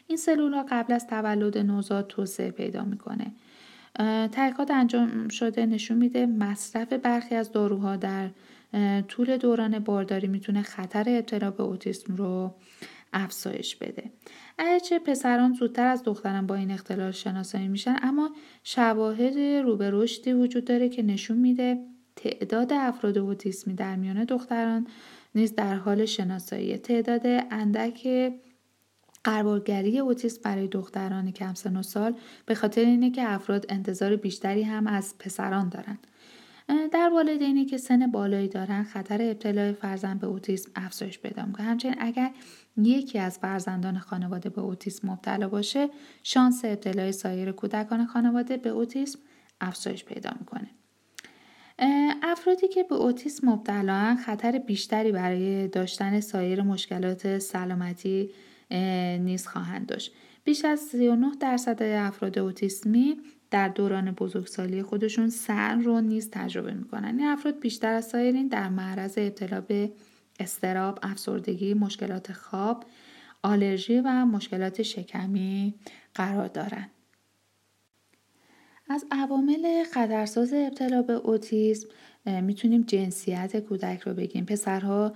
این 0.08 0.18
سلول 0.18 0.54
ها 0.54 0.66
قبل 0.70 0.94
از 0.94 1.08
تولد 1.08 1.58
نوزاد 1.58 2.08
توسعه 2.08 2.52
پیدا 2.52 2.84
می‌کنه. 2.84 3.32
تحقیقات 4.32 4.72
انجام 4.72 5.28
شده 5.28 5.66
نشون 5.66 5.98
میده 5.98 6.26
مصرف 6.26 6.94
برخی 6.94 7.36
از 7.36 7.52
داروها 7.52 7.96
در 7.96 8.30
طول 9.08 9.38
دوران 9.38 9.80
بارداری 9.80 10.28
می‌تونه 10.28 10.62
خطر 10.62 11.06
ابتلا 11.08 11.52
به 11.52 11.64
اوتیسم 11.64 12.16
رو 12.16 12.54
افزایش 13.14 13.76
بده. 13.76 14.12
اگرچه 14.58 15.00
پسران 15.00 15.54
زودتر 15.54 15.88
از 15.88 16.04
دختران 16.04 16.48
با 16.48 16.56
این 16.56 16.72
اختلال 16.72 17.12
شناسایی 17.12 17.68
میشن 17.68 17.96
اما 18.02 18.32
شواهد 18.64 19.38
رو 19.38 19.78
به 19.78 19.90
رشدی 19.92 20.34
وجود 20.34 20.66
داره 20.66 20.90
که 20.90 21.04
نشون 21.04 21.38
میده 21.38 21.78
تعداد 22.16 22.74
افراد 22.74 23.18
اوتیسمی 23.18 23.74
در 23.74 23.96
میان 23.96 24.24
دختران 24.24 24.88
نیز 25.36 25.56
در 25.56 25.76
حال 25.76 26.06
شناسایی. 26.06 26.78
تعداد 26.78 27.22
اندک 27.52 28.08
قربالگری 29.24 30.00
اوتیسم 30.00 30.42
برای 30.44 30.68
دختران 30.68 31.32
کم 31.32 31.54
سن 31.54 31.78
و 31.78 31.84
سال 31.84 32.16
به 32.46 32.56
خاطر 32.56 32.82
اینه 32.82 33.12
که 33.12 33.32
افراد 33.32 33.66
انتظار 33.70 34.16
بیشتری 34.16 34.64
هم 34.64 34.88
از 34.88 35.18
پسران 35.20 35.70
دارن. 35.70 35.98
در 36.68 37.10
والدینی 37.14 37.66
که 37.66 37.78
سن 37.78 38.08
بالایی 38.12 38.48
دارن 38.48 38.84
خطر 38.84 39.22
ابتلای 39.22 39.74
فرزند 39.74 40.20
به 40.20 40.28
اوتیسم 40.28 40.72
افزایش 40.76 41.20
پیدا 41.20 41.46
می‌کنه. 41.46 41.66
همچنین 41.66 41.96
اگر 42.00 42.32
یکی 42.78 43.20
از 43.20 43.40
فرزندان 43.40 44.00
خانواده 44.00 44.50
به 44.50 44.62
اوتیسم 44.62 45.10
مبتلا 45.12 45.50
باشه 45.50 45.90
شانس 46.24 46.66
ابتلای 46.66 47.12
سایر 47.12 47.52
کودکان 47.52 48.06
خانواده 48.06 48.58
به 48.58 48.70
اوتیسم 48.70 49.20
افزایش 49.62 50.06
پیدا 50.06 50.30
می‌کنه. 50.40 50.68
افرادی 52.24 52.68
که 52.68 52.84
به 52.84 52.96
اوتیسم 52.96 53.50
مبتلا 53.50 54.18
خطر 54.26 54.58
بیشتری 54.58 55.12
برای 55.12 55.68
داشتن 55.68 56.20
سایر 56.20 56.62
مشکلات 56.62 57.38
سلامتی 57.38 58.30
نیز 59.20 59.48
خواهند 59.48 59.86
داشت. 59.86 60.14
بیش 60.44 60.66
از 60.66 60.80
39 60.80 61.32
درصد 61.40 61.84
افراد 61.84 62.40
اوتیسمی 62.40 63.18
در 63.52 63.68
دوران 63.68 64.12
بزرگسالی 64.12 64.84
خودشون 64.84 65.30
سر 65.30 65.76
رو 65.76 66.02
نیز 66.02 66.30
تجربه 66.32 66.74
می‌کنن. 66.74 67.20
این 67.20 67.28
افراد 67.28 67.60
بیشتر 67.60 67.94
از 67.94 68.06
سایرین 68.06 68.48
در 68.48 68.70
معرض 68.70 69.18
ابتلا 69.18 69.62
به 69.62 69.92
استراب، 70.40 71.00
افسردگی، 71.04 71.74
مشکلات 71.74 72.32
خواب، 72.32 72.86
آلرژی 73.44 74.00
و 74.00 74.26
مشکلات 74.26 74.82
شکمی 74.82 75.74
قرار 76.16 76.48
دارند. 76.48 76.90
از 78.90 79.06
عوامل 79.12 79.84
خطرساز 79.94 80.54
ابتلا 80.54 81.02
به 81.02 81.14
اوتیسم 81.14 81.88
می‌تونیم 82.26 82.82
جنسیت 82.82 83.60
کودک 83.60 84.00
رو 84.00 84.14
بگیم. 84.14 84.46
پسرها 84.46 85.14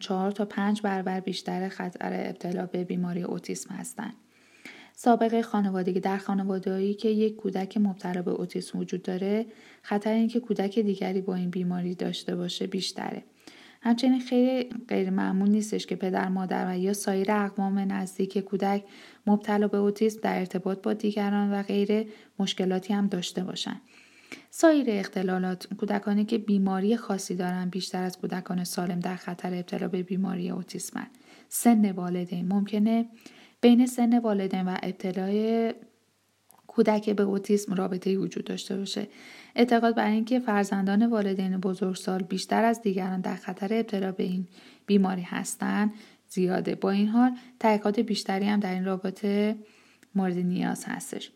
چهار 0.00 0.30
تا 0.30 0.44
پنج 0.44 0.82
برابر 0.82 1.20
بیشتر 1.20 1.68
خطر 1.68 2.26
ابتلا 2.28 2.66
به 2.66 2.84
بیماری 2.84 3.22
اوتیسم 3.22 3.74
هستند 3.74 4.14
سابقه 4.94 5.42
خانوادگی 5.42 6.00
در 6.00 6.16
خانوادهایی 6.16 6.94
که 6.94 7.08
یک 7.08 7.36
کودک 7.36 7.76
مبتلا 7.76 8.22
به 8.22 8.30
اوتیسم 8.30 8.78
وجود 8.78 9.02
داره 9.02 9.46
خطر 9.82 10.12
اینکه 10.12 10.40
کودک 10.40 10.78
دیگری 10.78 11.20
با 11.20 11.34
این 11.34 11.50
بیماری 11.50 11.94
داشته 11.94 12.36
باشه 12.36 12.66
بیشتره. 12.66 13.24
همچنین 13.82 14.20
خیلی 14.20 14.68
غیر 14.88 15.10
معمول 15.10 15.48
نیستش 15.48 15.86
که 15.86 15.96
پدر 15.96 16.28
مادر 16.28 16.70
و 16.70 16.78
یا 16.78 16.92
سایر 16.92 17.32
اقوام 17.32 17.78
نزدیک 17.78 18.38
کودک 18.38 18.84
مبتلا 19.26 19.68
به 19.68 19.78
اوتیسم 19.78 20.20
در 20.20 20.38
ارتباط 20.38 20.82
با 20.82 20.92
دیگران 20.92 21.52
و 21.52 21.62
غیر 21.62 22.06
مشکلاتی 22.38 22.92
هم 22.92 23.06
داشته 23.06 23.44
باشند 23.44 23.80
سایر 24.50 24.86
اختلالات 24.88 25.74
کودکانی 25.74 26.24
که 26.24 26.38
بیماری 26.38 26.96
خاصی 26.96 27.34
دارند 27.34 27.70
بیشتر 27.70 28.02
از 28.02 28.18
کودکان 28.18 28.64
سالم 28.64 29.00
در 29.00 29.16
خطر 29.16 29.54
ابتلا 29.54 29.88
به 29.88 30.02
بیماری 30.02 30.50
اوتیسم 30.50 31.06
سن 31.48 31.92
والدین. 31.92 32.48
ممکنه 32.52 33.06
بین 33.64 33.86
سن 33.86 34.18
والدین 34.18 34.68
و 34.68 34.76
ابتلای 34.82 35.74
کودک 36.66 37.10
به 37.10 37.22
اوتیسم 37.22 37.74
رابطه 37.74 38.18
وجود 38.18 38.44
داشته 38.44 38.76
باشه. 38.76 39.08
اعتقاد 39.56 39.94
بر 39.94 40.10
اینکه 40.10 40.38
فرزندان 40.38 41.06
والدین 41.06 41.56
بزرگسال 41.58 42.22
بیشتر 42.22 42.64
از 42.64 42.82
دیگران 42.82 43.20
در 43.20 43.34
خطر 43.34 43.74
ابتلا 43.74 44.12
به 44.12 44.22
این 44.22 44.48
بیماری 44.86 45.22
هستند 45.22 45.92
زیاده. 46.28 46.74
با 46.74 46.90
این 46.90 47.08
حال 47.08 47.36
تحقیقات 47.60 48.00
بیشتری 48.00 48.46
هم 48.46 48.60
در 48.60 48.74
این 48.74 48.84
رابطه 48.84 49.56
مورد 50.14 50.38
نیاز 50.38 50.84
هستش. 50.84 51.30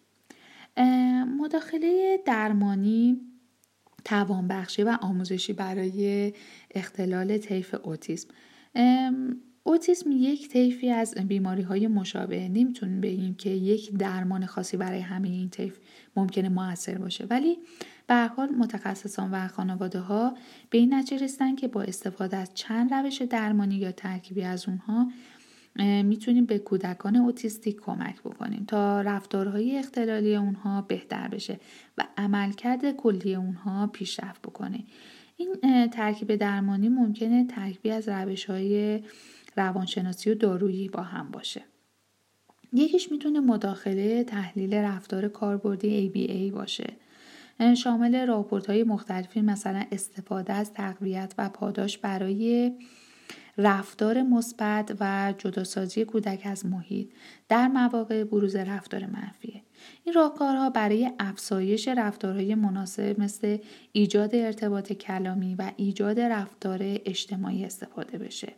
مداخله 1.39 2.19
درمانی 2.27 3.21
توانبخشی 4.05 4.83
و 4.83 4.99
آموزشی 5.01 5.53
برای 5.53 6.33
اختلال 6.75 7.39
طیف 7.39 7.75
اوتیسم. 7.83 8.29
اوتیسم 9.69 10.11
یک 10.13 10.49
طیفی 10.49 10.91
از 10.91 11.15
بیماری 11.15 11.63
های 11.63 11.87
مشابه. 11.87 12.49
نمی‌تونیم 12.49 13.01
بگیم 13.01 13.35
که 13.35 13.51
یک 13.51 13.93
درمان 13.93 14.47
خاصی 14.47 14.77
برای 14.77 15.01
همه 15.01 15.29
این 15.29 15.49
طیف 15.49 15.79
ممکنه 16.17 16.49
موثر 16.49 16.99
باشه. 16.99 17.27
ولی 17.31 17.59
به 18.07 18.27
حال 18.27 18.49
متخصصان 18.49 19.31
و 19.31 19.49
خانواده 19.49 19.99
ها 19.99 20.37
به 20.71 20.79
این 20.79 20.95
نتیجه 20.95 21.25
رسیدن 21.25 21.55
که 21.57 21.69
با 21.69 21.83
استفاده 21.83 22.37
از 22.37 22.55
چند 22.55 22.95
روش 22.95 23.23
درمانی 23.23 23.75
یا 23.75 23.93
ترکیبی 23.93 24.43
از 24.43 24.69
اونها 24.69 25.13
می‌تونیم 26.03 26.45
به 26.45 26.59
کودکان 26.59 27.17
اوتیستیک 27.17 27.81
کمک 27.81 28.21
بکنیم 28.21 28.65
تا 28.69 29.01
رفتارهای 29.01 29.79
اختلالی 29.79 30.37
اونها 30.37 30.83
بهتر 30.83 31.29
بشه 31.29 31.61
و 31.99 32.05
عملکرد 32.17 32.97
کلی 32.97 33.35
اونها 33.35 33.87
پیشرفت 33.87 34.43
بکنه. 34.43 34.85
این 35.37 35.87
ترکیب 35.91 36.37
درمانی 36.37 36.89
ممکنه 36.89 37.47
ترکیبی 37.47 37.91
از 37.91 38.09
روش 38.09 38.45
های 38.45 39.01
روانشناسی 39.59 40.31
و 40.31 40.35
دارویی 40.35 40.89
با 40.89 41.03
هم 41.03 41.31
باشه. 41.31 41.65
یکیش 42.73 43.13
می‌تونه 43.13 43.41
مداخله 43.41 44.25
تحلیل 44.25 44.75
رفتار 44.75 45.29
کاربردی 45.29 46.13
ABA 46.13 46.55
باشه. 46.55 46.93
شامل 47.77 48.27
راپورت 48.27 48.67
های 48.67 48.85
مختلفی 48.85 49.41
مثلا 49.41 49.85
استفاده 49.93 50.53
از 50.53 50.73
تقویت 50.73 51.35
و 51.39 51.49
پاداش 51.49 51.99
برای 51.99 52.73
رفتار 53.59 54.23
مثبت 54.23 54.97
و 55.01 55.35
جداسازی 55.39 56.05
کودک 56.05 56.43
از 56.45 56.67
محیط 56.67 57.09
در 57.49 57.69
مواقع 57.69 58.25
بروز 58.25 58.57
رفتار 58.57 59.07
منفیه. 59.07 59.63
این 60.05 60.15
راهکارها 60.15 60.71
برای 60.71 61.11
افزایش 61.19 61.89
رفتارهای 61.89 62.55
مناسب 62.55 63.21
مثل 63.21 63.59
ایجاد 63.93 64.35
ارتباط 64.35 64.93
کلامی 64.93 65.55
و 65.55 65.73
ایجاد 65.77 66.21
رفتار 66.21 66.79
اجتماعی 66.83 67.65
استفاده 67.65 68.19
بشه. 68.19 68.53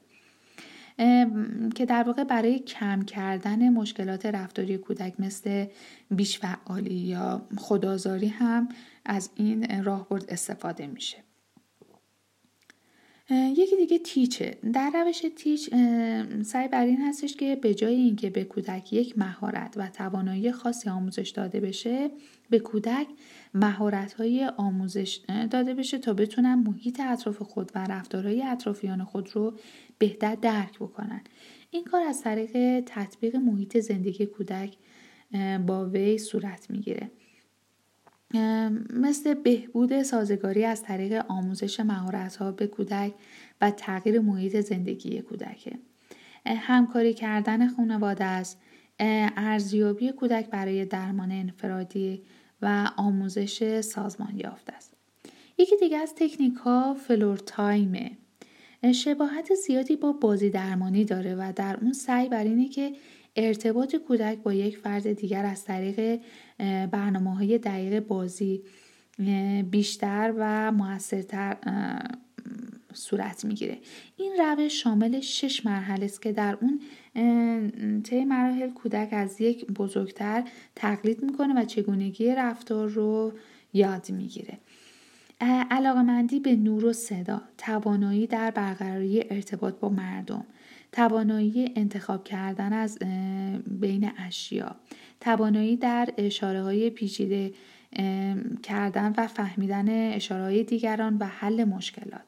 که 1.74 1.86
در 1.86 2.02
واقع 2.02 2.24
برای 2.24 2.58
کم 2.58 3.02
کردن 3.02 3.68
مشکلات 3.68 4.26
رفتاری 4.26 4.78
کودک 4.78 5.14
مثل 5.18 5.66
بیش 6.10 6.38
فعالی 6.38 6.94
یا 6.94 7.42
خدازاری 7.56 8.28
هم 8.28 8.68
از 9.04 9.30
این 9.36 9.84
راهبرد 9.84 10.24
استفاده 10.28 10.86
میشه. 10.86 11.16
یکی 13.30 13.76
دیگه 13.76 13.98
تیچه. 13.98 14.58
در 14.72 14.90
روش 14.94 15.22
تیچ 15.36 15.70
سعی 16.42 16.68
بر 16.68 16.84
این 16.84 17.00
هستش 17.02 17.36
که 17.36 17.56
به 17.56 17.74
جای 17.74 17.94
اینکه 17.94 18.30
به 18.30 18.44
کودک 18.44 18.92
یک 18.92 19.18
مهارت 19.18 19.74
و 19.76 19.88
توانایی 19.88 20.52
خاصی 20.52 20.90
آموزش 20.90 21.30
داده 21.30 21.60
بشه 21.60 22.10
به 22.50 22.58
کودک 22.58 23.06
مهارت 23.54 24.12
های 24.12 24.50
آموزش 24.56 25.20
داده 25.50 25.74
بشه 25.74 25.98
تا 25.98 26.14
بتونن 26.14 26.54
محیط 26.54 27.00
اطراف 27.00 27.42
خود 27.42 27.72
و 27.74 27.78
رفتارهای 27.78 28.42
اطرافیان 28.42 29.04
خود 29.04 29.36
رو 29.36 29.54
بهتر 30.00 30.34
درک 30.34 30.78
بکنن. 30.78 31.20
این 31.70 31.84
کار 31.84 32.02
از 32.02 32.22
طریق 32.22 32.84
تطبیق 32.86 33.36
محیط 33.36 33.78
زندگی 33.78 34.26
کودک 34.26 34.76
با 35.66 35.86
وی 35.86 36.18
صورت 36.18 36.70
می‌گیره. 36.70 37.10
مثل 38.90 39.34
بهبود 39.34 40.02
سازگاری 40.02 40.64
از 40.64 40.82
طریق 40.82 41.24
آموزش 41.28 41.80
ها 42.40 42.52
به 42.52 42.66
کودک 42.66 43.14
و 43.60 43.70
تغییر 43.70 44.20
محیط 44.20 44.60
زندگی 44.60 45.20
کودک. 45.20 45.74
همکاری 46.46 47.14
کردن 47.14 47.68
خانواده 47.68 48.24
است. 48.24 48.60
ارزیابی 48.98 50.12
کودک 50.12 50.50
برای 50.50 50.84
درمان 50.84 51.32
انفرادی 51.32 52.22
و 52.62 52.90
آموزش 52.96 53.80
سازمان 53.80 54.38
یافته 54.38 54.72
است. 54.72 54.94
یکی 55.58 55.76
دیگه 55.76 55.98
از 55.98 56.14
تکنیک 56.14 56.54
ها 56.54 56.94
فلور 56.94 57.36
تایمه 57.36 58.10
شباهت 58.94 59.54
زیادی 59.54 59.96
با 59.96 60.12
بازی 60.12 60.50
درمانی 60.50 61.04
داره 61.04 61.34
و 61.34 61.52
در 61.56 61.78
اون 61.82 61.92
سعی 61.92 62.28
بر 62.28 62.44
اینه 62.44 62.68
که 62.68 62.92
ارتباط 63.36 63.96
کودک 63.96 64.38
با 64.38 64.52
یک 64.52 64.78
فرد 64.78 65.12
دیگر 65.12 65.44
از 65.44 65.64
طریق 65.64 66.20
برنامه 66.86 67.36
های 67.36 67.58
دقیق 67.58 68.06
بازی 68.06 68.62
بیشتر 69.70 70.34
و 70.36 70.72
موثرتر 70.72 71.56
صورت 72.92 73.44
می‌گیره. 73.44 73.78
این 74.16 74.32
روش 74.38 74.82
شامل 74.82 75.20
شش 75.20 75.66
مرحله 75.66 76.04
است 76.04 76.22
که 76.22 76.32
در 76.32 76.58
اون 76.60 76.80
طی 78.02 78.24
مراحل 78.24 78.70
کودک 78.70 79.08
از 79.12 79.40
یک 79.40 79.66
بزرگتر 79.66 80.44
تقلید 80.76 81.22
می‌کنه 81.22 81.62
و 81.62 81.64
چگونگی 81.64 82.34
رفتار 82.34 82.88
رو 82.88 83.32
یاد 83.72 84.10
می‌گیره. 84.10 84.58
علاقمندی 85.40 86.40
به 86.40 86.57
نور 86.57 86.85
و 86.85 86.92
صدا 86.92 87.42
توانایی 87.59 88.26
در 88.26 88.50
برقراری 88.50 89.24
ارتباط 89.31 89.74
با 89.74 89.88
مردم 89.88 90.44
توانایی 90.92 91.72
انتخاب 91.76 92.24
کردن 92.24 92.72
از 92.72 92.98
بین 93.66 94.11
اشیا 94.18 94.76
توانایی 95.20 95.76
در 95.76 96.09
اشاره 96.16 96.62
های 96.62 96.90
پیچیده 96.90 97.53
کردن 98.62 99.14
و 99.16 99.26
فهمیدن 99.26 100.12
اشاره 100.14 100.42
های 100.42 100.64
دیگران 100.64 101.16
و 101.16 101.24
حل 101.24 101.64
مشکلات 101.64 102.22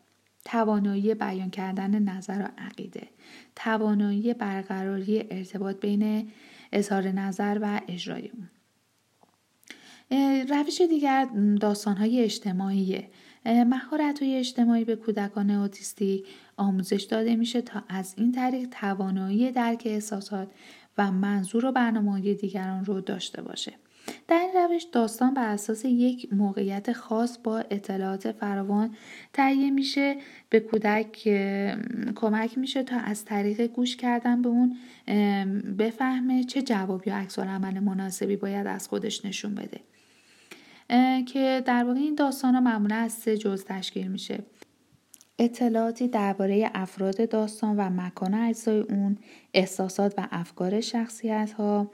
توانایی 0.44 1.14
بیان 1.14 1.50
کردن 1.50 2.02
نظر 2.02 2.42
و 2.42 2.48
عقیده 2.58 3.08
توانایی 3.56 4.34
برقراری 4.34 5.24
ارتباط 5.30 5.80
بین 5.80 6.30
اظهار 6.72 7.08
نظر 7.08 7.58
و 7.62 7.80
اجرای 7.88 8.28
اون 8.28 8.48
روش 10.48 10.80
دیگر 10.80 11.28
های 11.98 12.20
اجتماعیه. 12.20 13.08
مهارت 13.46 14.22
های 14.22 14.36
اجتماعی 14.36 14.84
به 14.84 14.96
کودکان 14.96 15.50
اوتیستیک 15.50 16.26
آموزش 16.56 17.02
داده 17.02 17.36
میشه 17.36 17.62
تا 17.62 17.82
از 17.88 18.14
این 18.16 18.32
طریق 18.32 18.68
توانایی 18.68 19.52
درک 19.52 19.82
احساسات 19.86 20.48
و 20.98 21.12
منظور 21.12 21.66
و 21.66 21.72
برنامه 21.72 22.34
دیگران 22.34 22.84
رو 22.84 23.00
داشته 23.00 23.42
باشه. 23.42 23.72
در 24.28 24.38
این 24.38 24.50
روش 24.64 24.82
داستان 24.82 25.34
بر 25.34 25.48
اساس 25.48 25.84
یک 25.84 26.32
موقعیت 26.32 26.92
خاص 26.92 27.38
با 27.44 27.58
اطلاعات 27.58 28.32
فراوان 28.32 28.94
تهیه 29.32 29.70
میشه 29.70 30.16
به 30.50 30.60
کودک 30.60 31.22
کمک 32.14 32.58
میشه 32.58 32.82
تا 32.82 32.96
از 32.96 33.24
طریق 33.24 33.66
گوش 33.66 33.96
کردن 33.96 34.42
به 34.42 34.48
اون 34.48 34.76
بفهمه 35.78 36.44
چه 36.44 36.62
جواب 36.62 37.08
یا 37.08 37.16
عکس 37.16 37.38
عمل 37.38 37.80
مناسبی 37.80 38.36
باید 38.36 38.66
از 38.66 38.88
خودش 38.88 39.24
نشون 39.24 39.54
بده. 39.54 39.80
که 41.24 41.62
در 41.66 41.84
واقع 41.84 41.98
این 41.98 42.14
داستان 42.14 42.54
ها 42.54 42.60
معمولا 42.60 42.96
از 42.96 43.12
سه 43.12 43.36
جز 43.36 43.64
تشکیل 43.64 44.08
میشه. 44.08 44.44
اطلاعاتی 45.38 46.08
درباره 46.08 46.70
افراد 46.74 47.28
داستان 47.28 47.76
و 47.76 47.90
مکان 47.90 48.34
اجزای 48.34 48.80
اون 48.80 49.18
احساسات 49.54 50.14
و 50.18 50.28
افکار 50.30 50.80
شخصیت 50.80 51.52
ها 51.52 51.90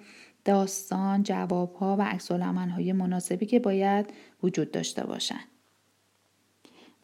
داستان 0.49 1.23
جواب 1.23 1.75
ها 1.75 1.97
و 1.99 2.03
عکس 2.03 2.33
های 2.33 2.93
مناسبی 2.93 3.47
که 3.47 3.59
باید 3.59 4.07
وجود 4.43 4.71
داشته 4.71 5.07
باشن. 5.07 5.41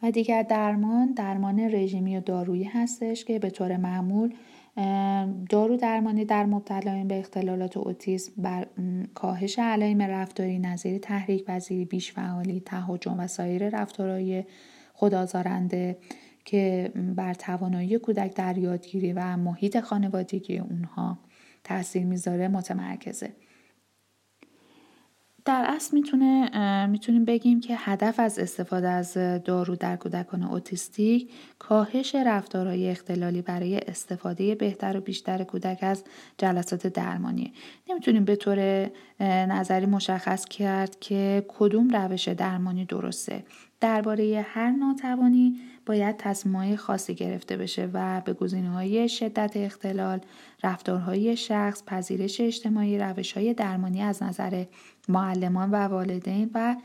و 0.03 0.11
دیگر 0.11 0.43
درمان 0.43 1.13
درمان 1.13 1.59
رژیمی 1.59 2.17
و 2.17 2.21
دارویی 2.21 2.63
هستش 2.63 3.25
که 3.25 3.39
به 3.39 3.49
طور 3.49 3.77
معمول 3.77 4.33
دارو 5.49 5.77
درمانی 5.77 6.25
در 6.25 6.45
مبتلایان 6.45 7.07
به 7.07 7.19
اختلالات 7.19 7.77
اوتیسم 7.77 8.33
بر 8.37 8.67
کاهش 9.13 9.59
علائم 9.59 10.01
رفتاری 10.01 10.59
نظیر 10.59 10.97
تحریک 10.97 11.45
پذیری 11.45 11.85
بیش 11.85 12.11
فعالی 12.11 12.59
تهاجم 12.59 13.19
و 13.19 13.27
سایر 13.27 13.69
رفتارهای 13.69 14.43
خدازارنده 14.93 15.97
که 16.45 16.91
بر 16.95 17.33
توانایی 17.33 17.99
کودک 17.99 18.35
در 18.35 18.57
یادگیری 18.57 19.13
و 19.13 19.37
محیط 19.37 19.79
خانوادگی 19.79 20.57
اونها 20.57 21.17
تاثیر 21.65 22.05
می‌ذاره 22.05 22.47
متمرکزه. 22.47 23.33
در 25.45 25.65
اصل 25.67 25.97
می‌تونه 25.97 26.87
می‌تونیم 26.87 27.25
بگیم 27.25 27.59
که 27.59 27.75
هدف 27.77 28.19
از 28.19 28.39
استفاده 28.39 28.87
از 28.87 29.13
دارو 29.43 29.75
در 29.75 29.95
کودکان 29.95 30.43
اوتیستیک 30.43 31.31
کاهش 31.59 32.15
رفتارهای 32.15 32.89
اختلالی 32.89 33.41
برای 33.41 33.77
استفاده 33.77 34.55
بهتر 34.55 34.97
و 34.97 35.01
بیشتر 35.01 35.43
کودک 35.43 35.79
از 35.81 36.03
جلسات 36.37 36.87
درمانی. 36.87 37.53
نمی‌تونیم 37.89 38.25
به 38.25 38.35
طور 38.35 38.89
نظری 39.21 39.85
مشخص 39.85 40.45
کرد 40.45 40.99
که 40.99 41.45
کدوم 41.47 41.89
روش 41.89 42.27
درمانی 42.27 42.85
درسته. 42.85 43.43
درباره 43.85 44.45
هر 44.49 44.71
ناتوانی 44.71 45.59
باید 45.85 46.17
تصمیمهای 46.17 46.77
خاصی 46.77 47.15
گرفته 47.15 47.57
بشه 47.57 47.89
و 47.93 48.21
به 48.21 48.35
های 48.73 49.09
شدت 49.09 49.51
اختلال، 49.55 50.19
رفتارهای 50.63 51.37
شخص، 51.37 51.83
پذیرش 51.87 52.41
اجتماعی، 52.41 52.97
های 53.35 53.53
درمانی 53.53 54.01
از 54.01 54.23
نظر 54.23 54.65
معلمان 55.09 55.71
و 55.71 55.75
والدین 55.75 56.51
و 56.53 56.75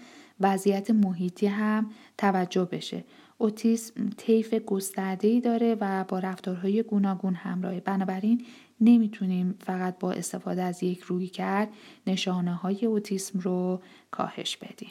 وضعیت 0.40 0.90
محیطی 0.90 1.46
هم 1.46 1.90
توجه 2.18 2.64
بشه. 2.64 3.04
اوتیسم 3.38 4.10
طیف 4.16 4.54
گسترده‌ای 4.54 5.40
داره 5.40 5.76
و 5.80 6.04
با 6.04 6.18
رفتارهای 6.18 6.82
گوناگون 6.82 7.34
همراهه. 7.34 7.80
بنابراین 7.80 8.44
نمی‌تونیم 8.80 9.54
فقط 9.60 9.98
با 9.98 10.12
استفاده 10.12 10.62
از 10.62 10.82
یک 10.82 11.00
روی 11.00 11.26
کرد 11.26 11.68
نشانه 12.06 12.54
های 12.54 12.86
اوتیسم 12.86 13.38
رو 13.38 13.80
کاهش 14.10 14.56
بدیم. 14.56 14.90